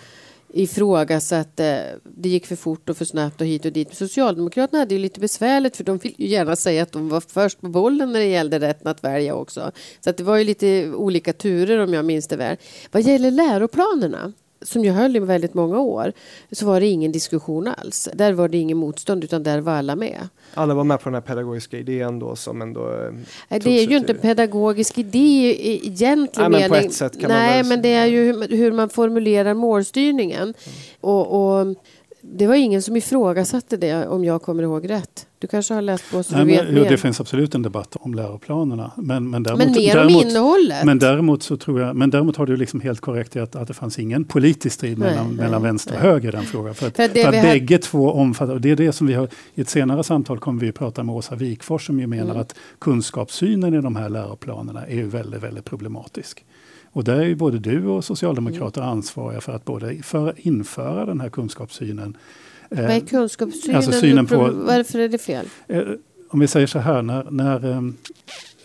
[0.54, 1.96] ifrågasatte.
[2.04, 3.96] Det gick för fort och för snabbt och hit och dit.
[3.96, 7.62] Socialdemokraterna hade ju lite besvärligt för de vill ju gärna säga att de var först
[7.62, 9.72] på bollen när det gällde rätten att välja också.
[10.00, 12.58] Så att det var ju lite olika turer om jag minns det väl.
[12.92, 16.14] Vad gäller läroplanerna som jag höll i väldigt många år
[16.52, 18.10] så var det ingen diskussion alls.
[18.14, 20.28] Där var det ingen motstånd utan där var alla med.
[20.54, 22.82] Alla var med på den här pedagogiska idén då som ändå...
[22.92, 23.12] eh,
[23.48, 26.88] Nej, det är ju inte en pedagogisk idé i egentlig men på mening.
[26.88, 30.54] ett sätt kan man Nej, men det är ju hur, man- hur man formulerar målstyrningen.
[31.02, 31.76] Och, och
[32.22, 35.26] det var ingen som ifrågasatte det om jag kommer ihåg rätt.
[35.40, 36.90] Du kanske har läst på så Nej, du vet men, jo, mer.
[36.90, 38.92] det finns absolut en debatt om läroplanerna.
[38.98, 40.86] Men, men, däremot, men mer däremot, om innehållet.
[40.86, 43.68] Men däremot, så tror jag, men däremot har du liksom helt korrekt i att, att
[43.68, 46.76] det fanns ingen politisk strid Nej, mellan, nej, mellan vänster och höger i den frågan.
[46.76, 49.14] För att, För för att har- bägge två omfattar, och det är det som vi
[49.14, 52.24] har, i ett senare samtal kommer vi att prata med Åsa Wikfors som ju menar
[52.30, 52.38] Mm.
[52.42, 56.44] att kunskapssynen i de här läroplanerna är ju väldigt, väldigt problematisk.
[56.92, 58.92] Och där är ju både du och socialdemokrater Mm.
[58.94, 62.18] ansvariga för att både för införa den här kunskapssynen
[62.72, 63.76] eh, Vad är kunskapssynen?
[63.78, 65.46] Alltså synen på- Varför är det fel?
[65.68, 65.82] Eh,
[66.30, 67.82] om vi säger så här, när, när eh,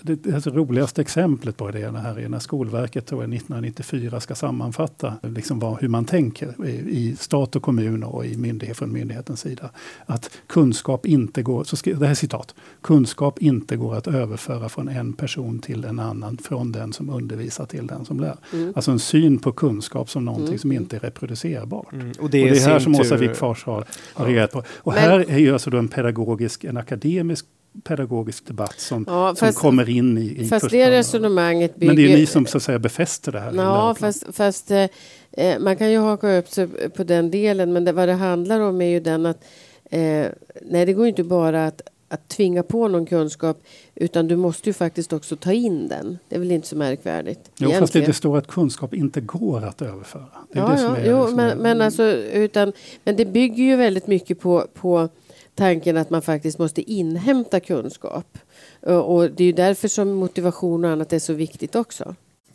[0.07, 5.15] det, det roligaste exemplet på det här är när Skolverket tror jag, 1994 ska sammanfatta
[5.23, 9.41] liksom vad, hur man tänker i, i stat och kommun och i myndighet från myndighetens
[9.41, 9.71] sida.
[10.07, 14.89] Att kunskap inte går, så skri, det här citat, kunskap inte går att överföra från
[14.89, 18.37] en person till en annan, från den som undervisar till den som lär.
[18.53, 18.73] Mm.
[18.77, 20.59] Alltså en syn på kunskap som någonting mm.
[20.59, 21.93] som inte är reproducerbart.
[21.93, 22.13] Mm.
[22.21, 24.63] Och, det är, och det är här som Åsa Wikfors har, har reagerat på.
[24.77, 27.47] Och Men, här är ju alltså då en pedagogisk, en akademisk
[27.83, 31.95] pedagogisk debatt som, ja, fast, som kommer in i, i Fast det resonemanget bygger...
[31.95, 33.53] Men det är ni som så att säga befäster det här.
[33.55, 34.87] Ja, fast, fast eh,
[35.33, 37.73] eh, man kan ju haka upp sig på den delen.
[37.73, 39.45] Men det, vad det handlar om är ju den att
[39.91, 40.27] eh,
[40.63, 43.63] nej, det går inte bara att, att tvinga på någon kunskap
[43.95, 46.19] utan du måste ju faktiskt också ta in den.
[46.29, 47.41] Det är väl inte så märkvärdigt.
[47.45, 47.81] Jo, egentligen.
[47.81, 50.27] fast det, det står att kunskap inte går att överföra.
[50.53, 52.73] Det är ja, det som ja, är, jo, men, är, men, alltså, utan,
[53.05, 55.09] men det bygger ju väldigt mycket på, på
[55.55, 58.39] tanken att man faktiskt måste inhämta kunskap.
[58.83, 62.15] Eh, och det är ju därför som motivation och annat är så viktigt också.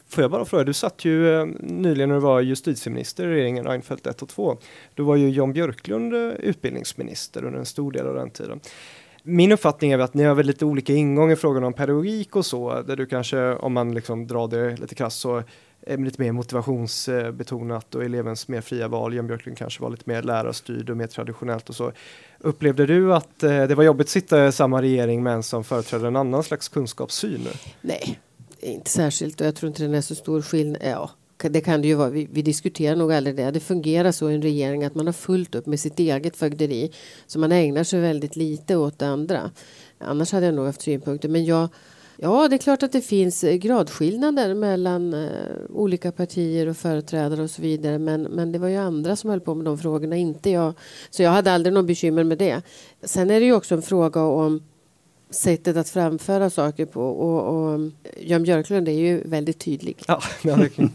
[0.09, 3.65] Får jag bara fråga, du satt ju eh, nyligen när du var justitieminister i regeringen
[3.65, 4.57] Reinfeldt 1 och 2.
[4.95, 8.59] Då var ju Jan Björklund eh, utbildningsminister under en stor del av den tiden.
[9.23, 12.45] Min uppfattning är att ni har väl lite olika ingång i frågan om pedagogik och
[12.45, 15.43] så, där du kanske, om man liksom drar det lite krasst, så
[15.89, 19.13] Eh, lite mer motivationsbetonat och elevens mer fria val.
[19.13, 21.91] Jan Björklund kanske var lite mer lärarstyrd och mer traditionellt och så.
[22.39, 25.63] Upplevde du att eh, det var jobbigt att sitta i samma regering med en som
[25.63, 27.47] företräder en annan slags kunskapssyn?
[27.82, 28.19] Nej,
[28.60, 30.82] inte särskilt och jag tror inte den är så stor skillnad.
[30.82, 32.10] Eh, ja, det kan det ju vara.
[32.10, 33.52] Vi, vi, diskuterar nog aldrig det.
[33.52, 36.91] Det fungerar så i en regering att man har fullt upp med sitt eget fögderi.
[37.28, 39.52] Så man ägnar sig väldigt lite åt det andra.
[39.99, 41.30] Annars hade jag nog haft synpunkter.
[41.30, 41.69] Men jag,
[42.21, 45.29] ja, det är klart att det finns gradskillnader mellan eh,
[45.69, 47.99] olika partier och företrädare och så vidare.
[47.99, 50.73] Men, men det var ju andra som höll på med de frågorna, inte jag.
[51.10, 52.62] Så jag hade aldrig någon bekymmer med det.
[53.03, 54.63] Sen är det ju också en fråga om
[55.29, 57.01] sättet att framföra saker på.
[57.01, 59.97] Och, och Jan Björklund är ju väldigt tydlig.
[60.08, 60.89] Ja, det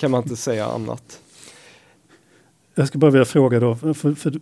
[0.00, 1.20] kan man inte säga annat.
[2.74, 4.40] Jag skulle bara vilja fråga då, för, för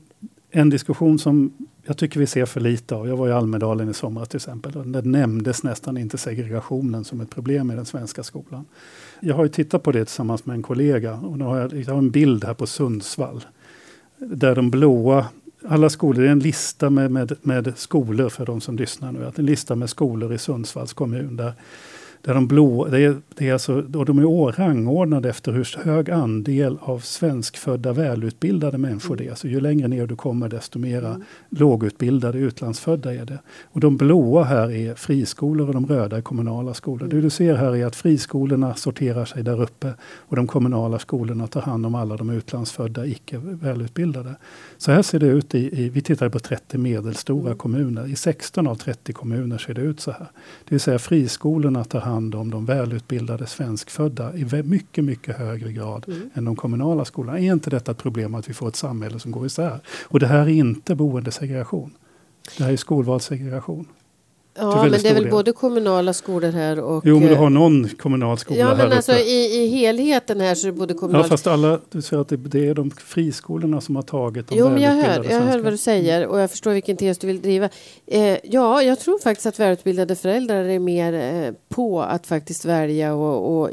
[0.51, 1.53] en diskussion som
[1.89, 3.09] jag tycker vi ser för lite av.
[3.09, 4.93] Jag var i Almedalen i somras till exempel.
[4.93, 8.65] Där nämndes nästan inte segregationen som ett problem i den svenska skolan.
[9.21, 11.93] Jag har ju tittat på det tillsammans med en kollega och nu har jag, jag
[11.93, 13.45] har en bild här på Sundsvall.
[14.19, 15.27] Där de blåa
[15.69, 19.33] alla skolor, det är en lista med, med, med skolor för de som lyssnar nu.
[19.37, 21.53] En lista med skolor i Sundsvalls kommun där
[22.23, 26.11] där de blå, det är, det är alltså, och de är rangordnade efter hur hög
[26.11, 29.35] andel av svenskfödda välutbildade människor det är.
[29.35, 31.23] Så ju längre ner du kommer desto mera mm.
[31.49, 33.39] lågutbildade utlandsfödda är det.
[33.73, 37.03] Och de blåa här är friskolor och de röda är kommunala skolor.
[37.03, 37.17] Mm.
[37.17, 41.47] Det du ser här är att friskolorna sorterar sig där uppe och de kommunala skolorna
[41.47, 44.35] tar hand om alla de utlandsfödda icke välutbildade.
[44.79, 47.59] Så här ser det ut i, i vi tittar på 30 medelstora mm.
[47.59, 48.07] kommuner.
[48.07, 50.27] I 16 av 30 kommuner ser det ut så här.
[50.65, 56.05] Det vill säga friskolorna tar hand om de välutbildade svenskfödda i mycket, mycket högre grad
[56.09, 56.31] mm.
[56.35, 57.39] än de kommunala skolorna.
[57.39, 59.81] Är inte detta ett problem att vi får ett samhälle som går isär?
[60.05, 61.91] Och det här är inte boendesegregation.
[62.59, 63.87] Det här är skolvalssegregation.
[64.59, 65.33] Ja, men det är väl del.
[65.33, 67.03] både kommunala skolor här och...
[67.07, 70.55] Jo, men du har eh, någon kommunal skola ja, men alltså i, i helheten här
[70.55, 71.25] så är det både kommunala...
[71.25, 74.59] Ja, fast alla, du säger att det, det är de friskolorna som har tagit de
[74.59, 77.27] Jo, men jag hör, jag hör vad du säger och jag förstår vilken tes du
[77.27, 77.69] vill driva.
[78.07, 83.15] Eh, ja, jag tror faktiskt att välutbildade föräldrar är mer eh, på att faktiskt välja
[83.15, 83.71] och, och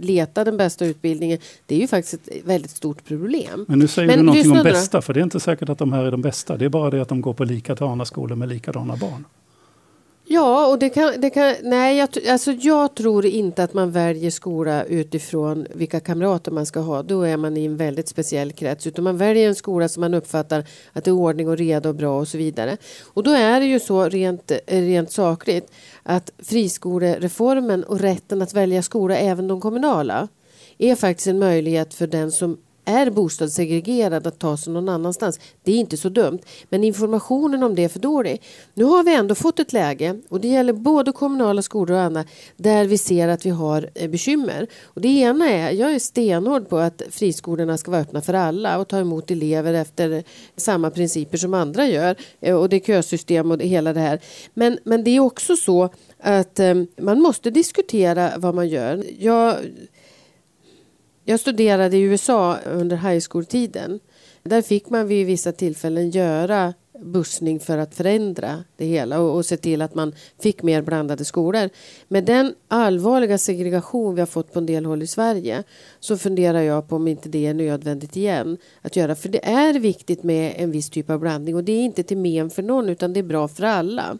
[0.00, 1.38] leta den bästa utbildningen.
[1.66, 3.64] Det är ju faktiskt ett väldigt stort problem.
[3.68, 5.92] Men nu säger men du någonting om bästa, för det är inte säkert att de
[5.92, 6.56] här är de bästa.
[6.56, 9.24] Det är bara det att de går på likadana skolor med likadana barn.
[10.30, 11.20] Ja, och det kan...
[11.20, 16.52] Det kan nej, jag, alltså jag tror inte att man väljer skola utifrån vilka kamrater
[16.52, 17.02] man ska ha.
[17.02, 18.86] Då är man i en väldigt speciell krets.
[18.86, 21.94] Utan man väljer en skola som man uppfattar att det är ordning och reda och
[21.94, 22.76] bra och så vidare.
[23.04, 28.82] Och då är det ju så rent, rent sakligt att friskolereformen och rätten att välja
[28.82, 30.28] skola, även de kommunala,
[30.78, 35.40] är faktiskt en möjlighet för den som är bostadssegregerad att ta sig någon annanstans.
[35.62, 36.38] Det är inte så dumt.
[36.68, 38.42] Men informationen om det är för dålig.
[38.74, 42.24] Nu har vi ändå fått ett läge och det gäller både kommunala skolor och andra
[42.56, 44.66] där vi ser att vi har eh, bekymmer.
[44.84, 48.78] Och det ena är, jag är stenhård på att friskolorna ska vara öppna för alla
[48.78, 50.24] och ta emot elever efter
[50.56, 52.16] samma principer som andra gör.
[52.40, 54.20] Eh, och det är kösystem och det, hela det här.
[54.54, 59.04] Men, men det är också så att eh, man måste diskutera vad man gör.
[59.18, 59.56] Jag
[61.28, 64.00] jag studerade i USA under high school-tiden.
[64.42, 69.46] Där fick man vid vissa tillfällen göra bussning för att förändra det hela och, och
[69.46, 71.70] se till att man fick mer blandade skolor.
[72.08, 75.62] Med den allvarliga segregation vi har fått på en del håll i Sverige
[76.00, 79.14] så funderar jag på om inte det är nödvändigt igen att göra.
[79.14, 82.18] För det är viktigt med en viss typ av blandning och det är inte till
[82.18, 84.18] men för någon utan det är bra för alla.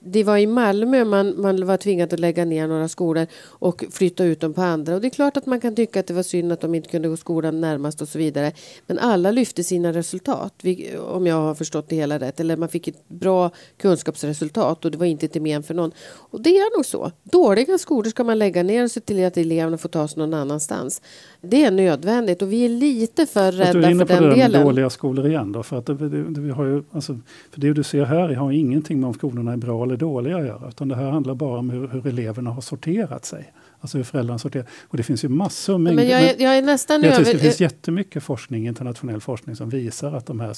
[0.00, 4.24] Det var i Malmö man, man var tvingad att lägga ner några skolor och flytta
[4.24, 4.94] ut dem på andra.
[4.94, 6.88] Och det är klart att man kan tycka att det var synd att de inte
[6.88, 8.52] kunde gå skolan närmast och så vidare.
[8.86, 10.64] Men alla lyfte sina resultat,
[11.08, 12.40] om jag har förstått det hela rätt.
[12.40, 15.92] Eller man fick ett bra kunskapsresultat och det var inte till men för någon.
[16.30, 17.12] Och det är nog så.
[17.22, 20.34] Dåliga skolor ska man lägga ner och se till att eleverna får ta sig någon
[20.34, 21.02] annanstans.
[21.40, 23.98] Det är nödvändigt och vi är lite för rädda för den delen.
[23.98, 25.62] Du är inne på det med dåliga skolor igen då.
[25.62, 27.18] För, att det, det, vi har ju, alltså,
[27.50, 30.46] för det du ser här har ingenting med om skolorna är bra eller dåliga att
[30.46, 30.68] göra.
[30.68, 33.52] Utan det här handlar bara om hur, hur eleverna har sorterat sig.
[33.80, 34.66] Alltså hur föräldrarna sorterar.
[34.88, 35.94] Och det finns ju massor med...
[35.94, 37.24] Men jag, är, jag är nästan över...
[37.24, 40.54] Det finns jättemycket forskning, internationell forskning som visar att de här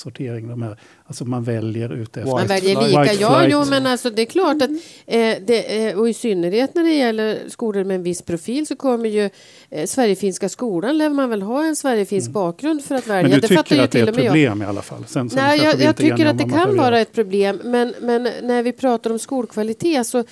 [0.49, 2.31] de här, alltså man väljer ut efter...
[2.31, 6.09] Man väljer lika, ja jo men alltså det är klart att, eh, det, eh, och
[6.09, 9.31] i synnerhet när det gäller skolor med en viss profil så kommer ju
[9.71, 12.33] eh, Sverigefinska skolan, lär man väl ha en Sverigefinsk mm.
[12.33, 13.29] bakgrund för att välja.
[13.31, 15.05] Men du tycker det att det är ett problem i alla fall?
[15.07, 18.63] Sen, sen Nej, jag, jag tycker att det kan vara ett problem, men, men när
[18.63, 20.25] vi pratar om skolkvalitet så,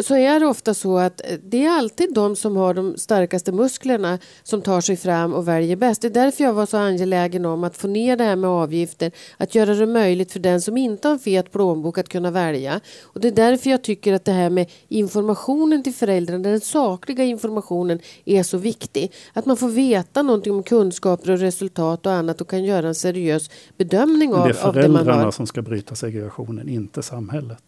[0.00, 4.18] så är det ofta så att det är alltid de som har de starkaste musklerna
[4.42, 6.02] som tar sig fram och väljer bäst.
[6.02, 9.12] Det är därför jag var så angelägen om att få ner det här med avgifter,
[9.36, 12.80] att göra det möjligt för den som inte har en fet plånbok att kunna välja.
[13.02, 17.24] Och det är därför jag tycker att det här med informationen till föräldrarna, den sakliga
[17.24, 19.12] informationen är så viktig.
[19.32, 22.94] Att man får veta någonting om kunskaper och resultat och annat och kan göra en
[22.94, 24.72] seriös bedömning av, av det man har.
[24.72, 27.62] Det är föräldrarna som ska bryta segregationen, inte samhället.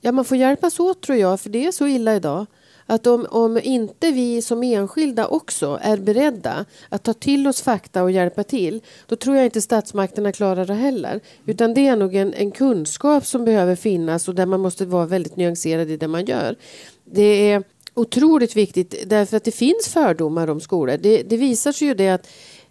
[0.00, 2.46] Ja, man får hjälpas åt tror jag, för det är så illa idag.
[2.90, 8.02] Att om, om inte vi som enskilda också är beredda att ta till oss fakta
[8.02, 11.20] och hjälpa till, då tror jag inte statsmakterna klarar det heller.
[11.46, 15.06] Utan det är nog en, en kunskap som behöver finnas och där man måste vara
[15.06, 16.56] väldigt nyanserad i det man gör.
[17.04, 17.62] Det är
[17.94, 20.96] otroligt viktigt därför att det finns fördomar om skolor.
[20.96, 22.28] Det, det visar sig ju det att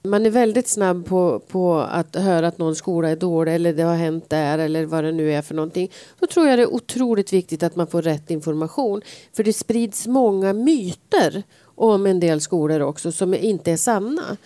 [0.10, 3.84] man är väldigt snabb på, på att höra att någon skola är dålig eller det
[3.84, 5.91] har hänt där eller vad det nu är för någonting.
[6.20, 9.01] Då tror jag det är otroligt viktigt att man får rätt information.
[9.36, 11.43] För det sprids många myter
[11.76, 14.38] om en del skolor också som inte är sanna.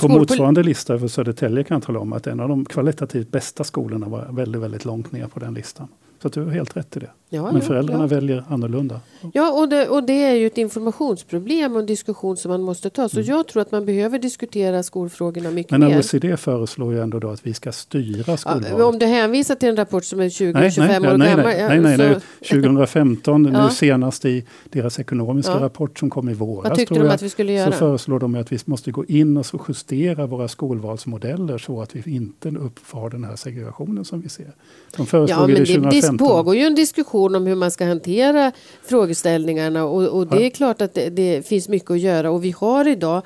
[0.00, 3.64] på motsvarande lista över Södertälje kan jag tala om att en av de kvalitativt bästa
[3.64, 5.88] skolorna var väldigt, väldigt långt ner på den listan.
[6.22, 7.10] Så du har helt rätt i det.
[7.30, 8.06] Ja, Men föräldrarna ja.
[8.06, 9.00] väljer annorlunda.
[9.32, 12.90] Ja, och det, och det är ju ett informationsproblem och en diskussion som man måste
[12.90, 13.08] ta.
[13.08, 13.28] Så mm.
[13.28, 15.88] jag tror att man behöver diskutera skolfrågorna mycket Men mer.
[15.88, 18.74] Men OECD föreslår ju ändå då att vi ska styra skolvalet.
[18.78, 21.46] Ja, om du hänvisar till en rapport som är 20-25 år nej, gammal.
[21.46, 22.16] Nej, nej, nej, nej,
[22.62, 26.68] 2015, nu senast i deras ekonomiska rapport som kom i våras.
[26.68, 27.72] Vad tyckte de att vi skulle göra?
[27.72, 32.14] Så föreslår de att vi måste gå in och justera våra skolvalsmodeller så att vi
[32.14, 34.52] inte uppför den här segregationen som vi ser.
[34.96, 36.16] De föreslog ja, men det 2015.
[36.16, 38.52] Det pågår ju en diskussion om hur man ska hantera
[38.82, 42.50] frågeställningarna och, och det är klart att det, det, finns mycket att göra och vi
[42.50, 43.22] har idag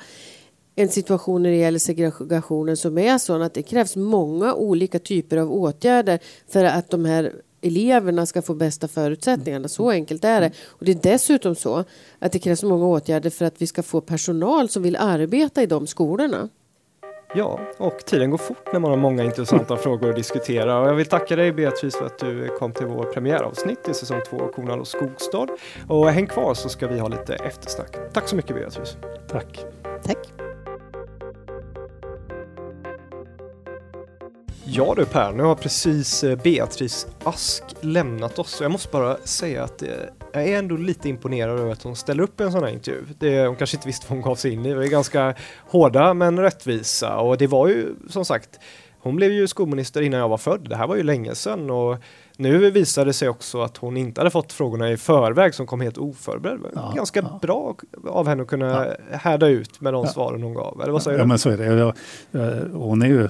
[0.75, 5.37] en situation när det gäller segregationen som är sån att det krävs många olika typer
[5.37, 9.67] av åtgärder för att de här eleverna ska få bästa förutsättningarna.
[9.67, 10.51] Så enkelt är det.
[10.65, 11.83] Och det är dessutom så
[12.19, 15.65] att det krävs många åtgärder för att vi ska få personal som vill arbeta i
[15.65, 16.49] de skolorna.
[17.35, 20.79] Ja, och tiden går fort när man har många intressanta frågor att diskutera.
[20.79, 24.21] Och jag vill tacka dig Beatrice för att du kom till vår premiäravsnitt i säsong
[24.29, 25.47] 2 av Kornhall och Skogstad.
[25.87, 27.97] Och häng kvar så ska vi ha lite eftersnack.
[28.13, 28.97] Tack så mycket Beatrice.
[29.29, 29.65] Tack.
[30.03, 30.17] Tack.
[34.65, 38.61] Ja du Per, nu har precis eh, Beatrice Ask lämnat oss.
[38.61, 39.89] Jag måste bara säga att eh,
[40.33, 43.05] jag är ändå lite imponerad över att hon ställer upp i en sån här intervju.
[43.19, 44.69] Det, hon kanske inte visste vad hon gav sig in i.
[44.69, 45.35] Det var ganska
[45.67, 48.59] hårda men rättvisa och det var ju som sagt
[49.03, 50.69] hon blev ju skolminister innan jag var född.
[50.69, 51.97] Det här var ju länge sedan och
[52.37, 55.81] nu visade det sig också att hon inte hade fått frågorna i förväg som kom
[55.81, 56.59] helt oförberedd.
[56.75, 57.39] Ja, Ganska ja.
[57.41, 57.75] bra
[58.07, 59.17] av henne att kunna ja.
[59.17, 60.81] härda ut med de svaren hon gav.
[60.81, 61.27] Eller vad säger ja, du?
[61.27, 61.93] men så är det.
[62.73, 63.29] Hon är ju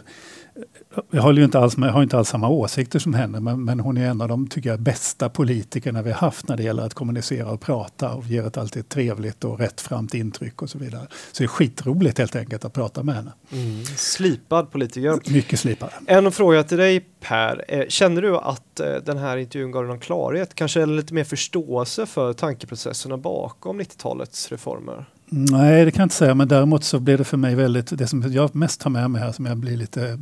[1.12, 3.80] jag har ju inte alls, jag har inte alls samma åsikter som henne, men, men,
[3.80, 6.94] hon är en av de tycker jag, bästa politikerna vi haft när det gäller att
[6.94, 11.08] kommunicera och prata och ger ett alltid trevligt och rättframt intryck och så vidare.
[11.32, 13.32] Så det är skitroligt helt enkelt att prata med henne.
[13.52, 13.86] Mm.
[13.86, 15.34] Slipad politiker.
[15.34, 15.89] Mycket slipad.
[16.06, 17.66] En fråga till dig Per.
[17.68, 21.24] Eh, känner du att eh, den här intervjun gav dig någon klarhet, kanske lite mer
[21.24, 25.06] förståelse för tankeprocesserna bakom 90-talets reformer?
[25.36, 28.08] Nej, det kan jag inte säga, men däremot så blev det för mig väldigt, det
[28.08, 30.20] som jag mest tar med mig här som jag blir lite,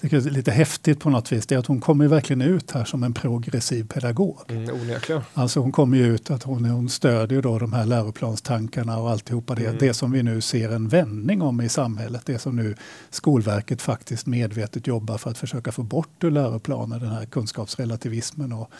[0.00, 3.02] är lite häftigt på något vis, det är att hon kommer verkligen ut här som
[3.02, 4.38] en progressiv pedagog.
[4.48, 4.66] Mm,
[5.34, 9.54] alltså hon kommer ju ut att hon, hon stödjer då de här läroplanstankarna och alltihopa
[9.54, 9.76] det, mm.
[9.78, 12.74] det som vi nu ser en vändning om i samhället, det som nu
[13.10, 18.70] Skolverket faktiskt medvetet jobbar för att försöka få bort ur läroplanen, den här kunskapsrelativismen och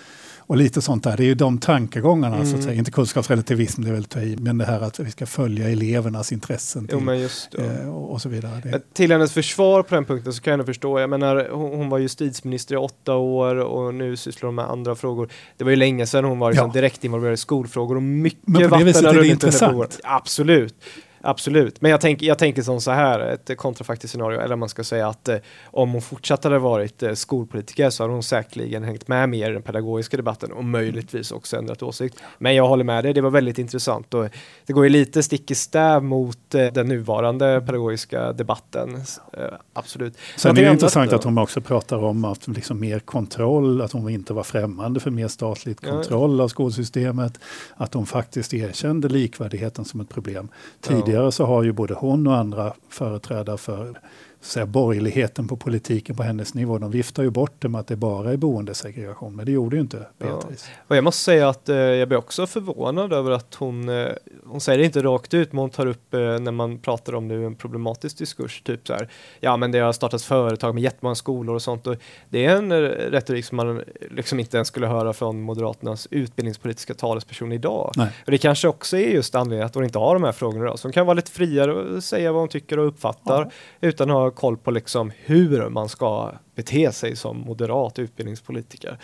[0.47, 1.17] och lite sånt där.
[1.17, 2.47] Det är ju de tankegångarna, mm.
[2.47, 2.65] så att mm.
[2.65, 2.79] säga.
[2.79, 6.33] inte kunskapsrelativism, det är väl ta i, men det här att vi ska följa elevernas
[6.33, 8.61] intressen till, jo, just, eh, och, och, så vidare.
[8.65, 8.95] Det.
[8.95, 11.01] Till hennes försvar på den punkten så kan jag nog förstå.
[11.01, 14.95] Jag menar, hon, hon var justitieminister i åtta år och nu sysslar hon med andra
[14.95, 15.29] frågor.
[15.57, 16.73] Det var ju länge sedan hon var liksom Ja.
[16.73, 19.89] direkt involverad i skolfrågor och mycket Men på det vatten har runnit under.
[20.03, 20.75] Absolut.
[21.23, 24.85] Absolut, men jag, tänk, jag tänker som så här, ett kontrafaktiskt scenario, eller man ska
[24.85, 29.09] säga att eh, om hon fortsatt hade varit eh, skolpolitiker så hade hon säkerligen hängt
[29.09, 32.23] med mer i den pedagogiska debatten och möjligtvis också ändrat åsikt.
[32.39, 34.29] Men jag håller med dig, det var väldigt intressant och
[34.67, 38.97] det går ju lite stick i stäv mot eh, den nuvarande pedagogiska debatten.
[39.33, 40.17] Eh, absolut.
[40.37, 43.93] Sen är det annat intressant att hon också pratar om att liksom mer kontroll, att
[43.93, 45.91] hon inte var främmande för mer statligt Ja.
[45.91, 47.39] kontroll av skolsystemet,
[47.77, 50.49] att hon faktiskt erkände likvärdigheten som ett problem.
[50.89, 51.12] Ja.
[51.13, 54.01] Tidigare så har ju både hon och andra företrädare för
[54.43, 57.97] säga, borgerligheten på politiken på hennes nivå, de viftar ju bort det med att det
[57.97, 60.71] bara är boendesegregation, men det gjorde ju inte Beatrice.
[60.89, 64.09] Och jag måste säga att eh, jag blir också förvånad över att hon, eh,
[64.45, 67.29] hon säger det inte rakt ut, men hon tar upp eh, när man pratar om
[67.29, 69.09] nu en problematisk diskurs, typ så här,
[69.41, 71.97] ja men det har startats företag med jättemånga skolor och sånt och
[72.29, 72.77] det är en eh,
[73.11, 77.93] retorik som man liksom inte ens skulle höra från Moderaternas utbildningspolitiska talesperson idag.
[77.97, 78.09] Nej.
[78.25, 80.79] Och det kanske också är just anledningen att hon inte har de här frågorna idag,
[80.79, 84.17] så hon kan vara lite friare och säga vad hon tycker och uppfattar utan att
[84.17, 88.99] ha koll på liksom hur man ska bete sig som moderat utbildningspolitiker.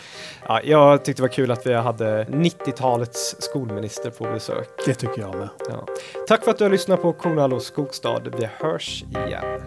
[0.47, 4.67] Ja, jag tyckte det var kul att vi hade 90-talets skolminister på besök.
[4.85, 5.49] Det tycker jag med.
[5.69, 5.85] Ja.
[6.27, 8.21] Tack för att du har lyssnat på Kornhall och Skogstad.
[8.37, 9.61] Vi hörs igen.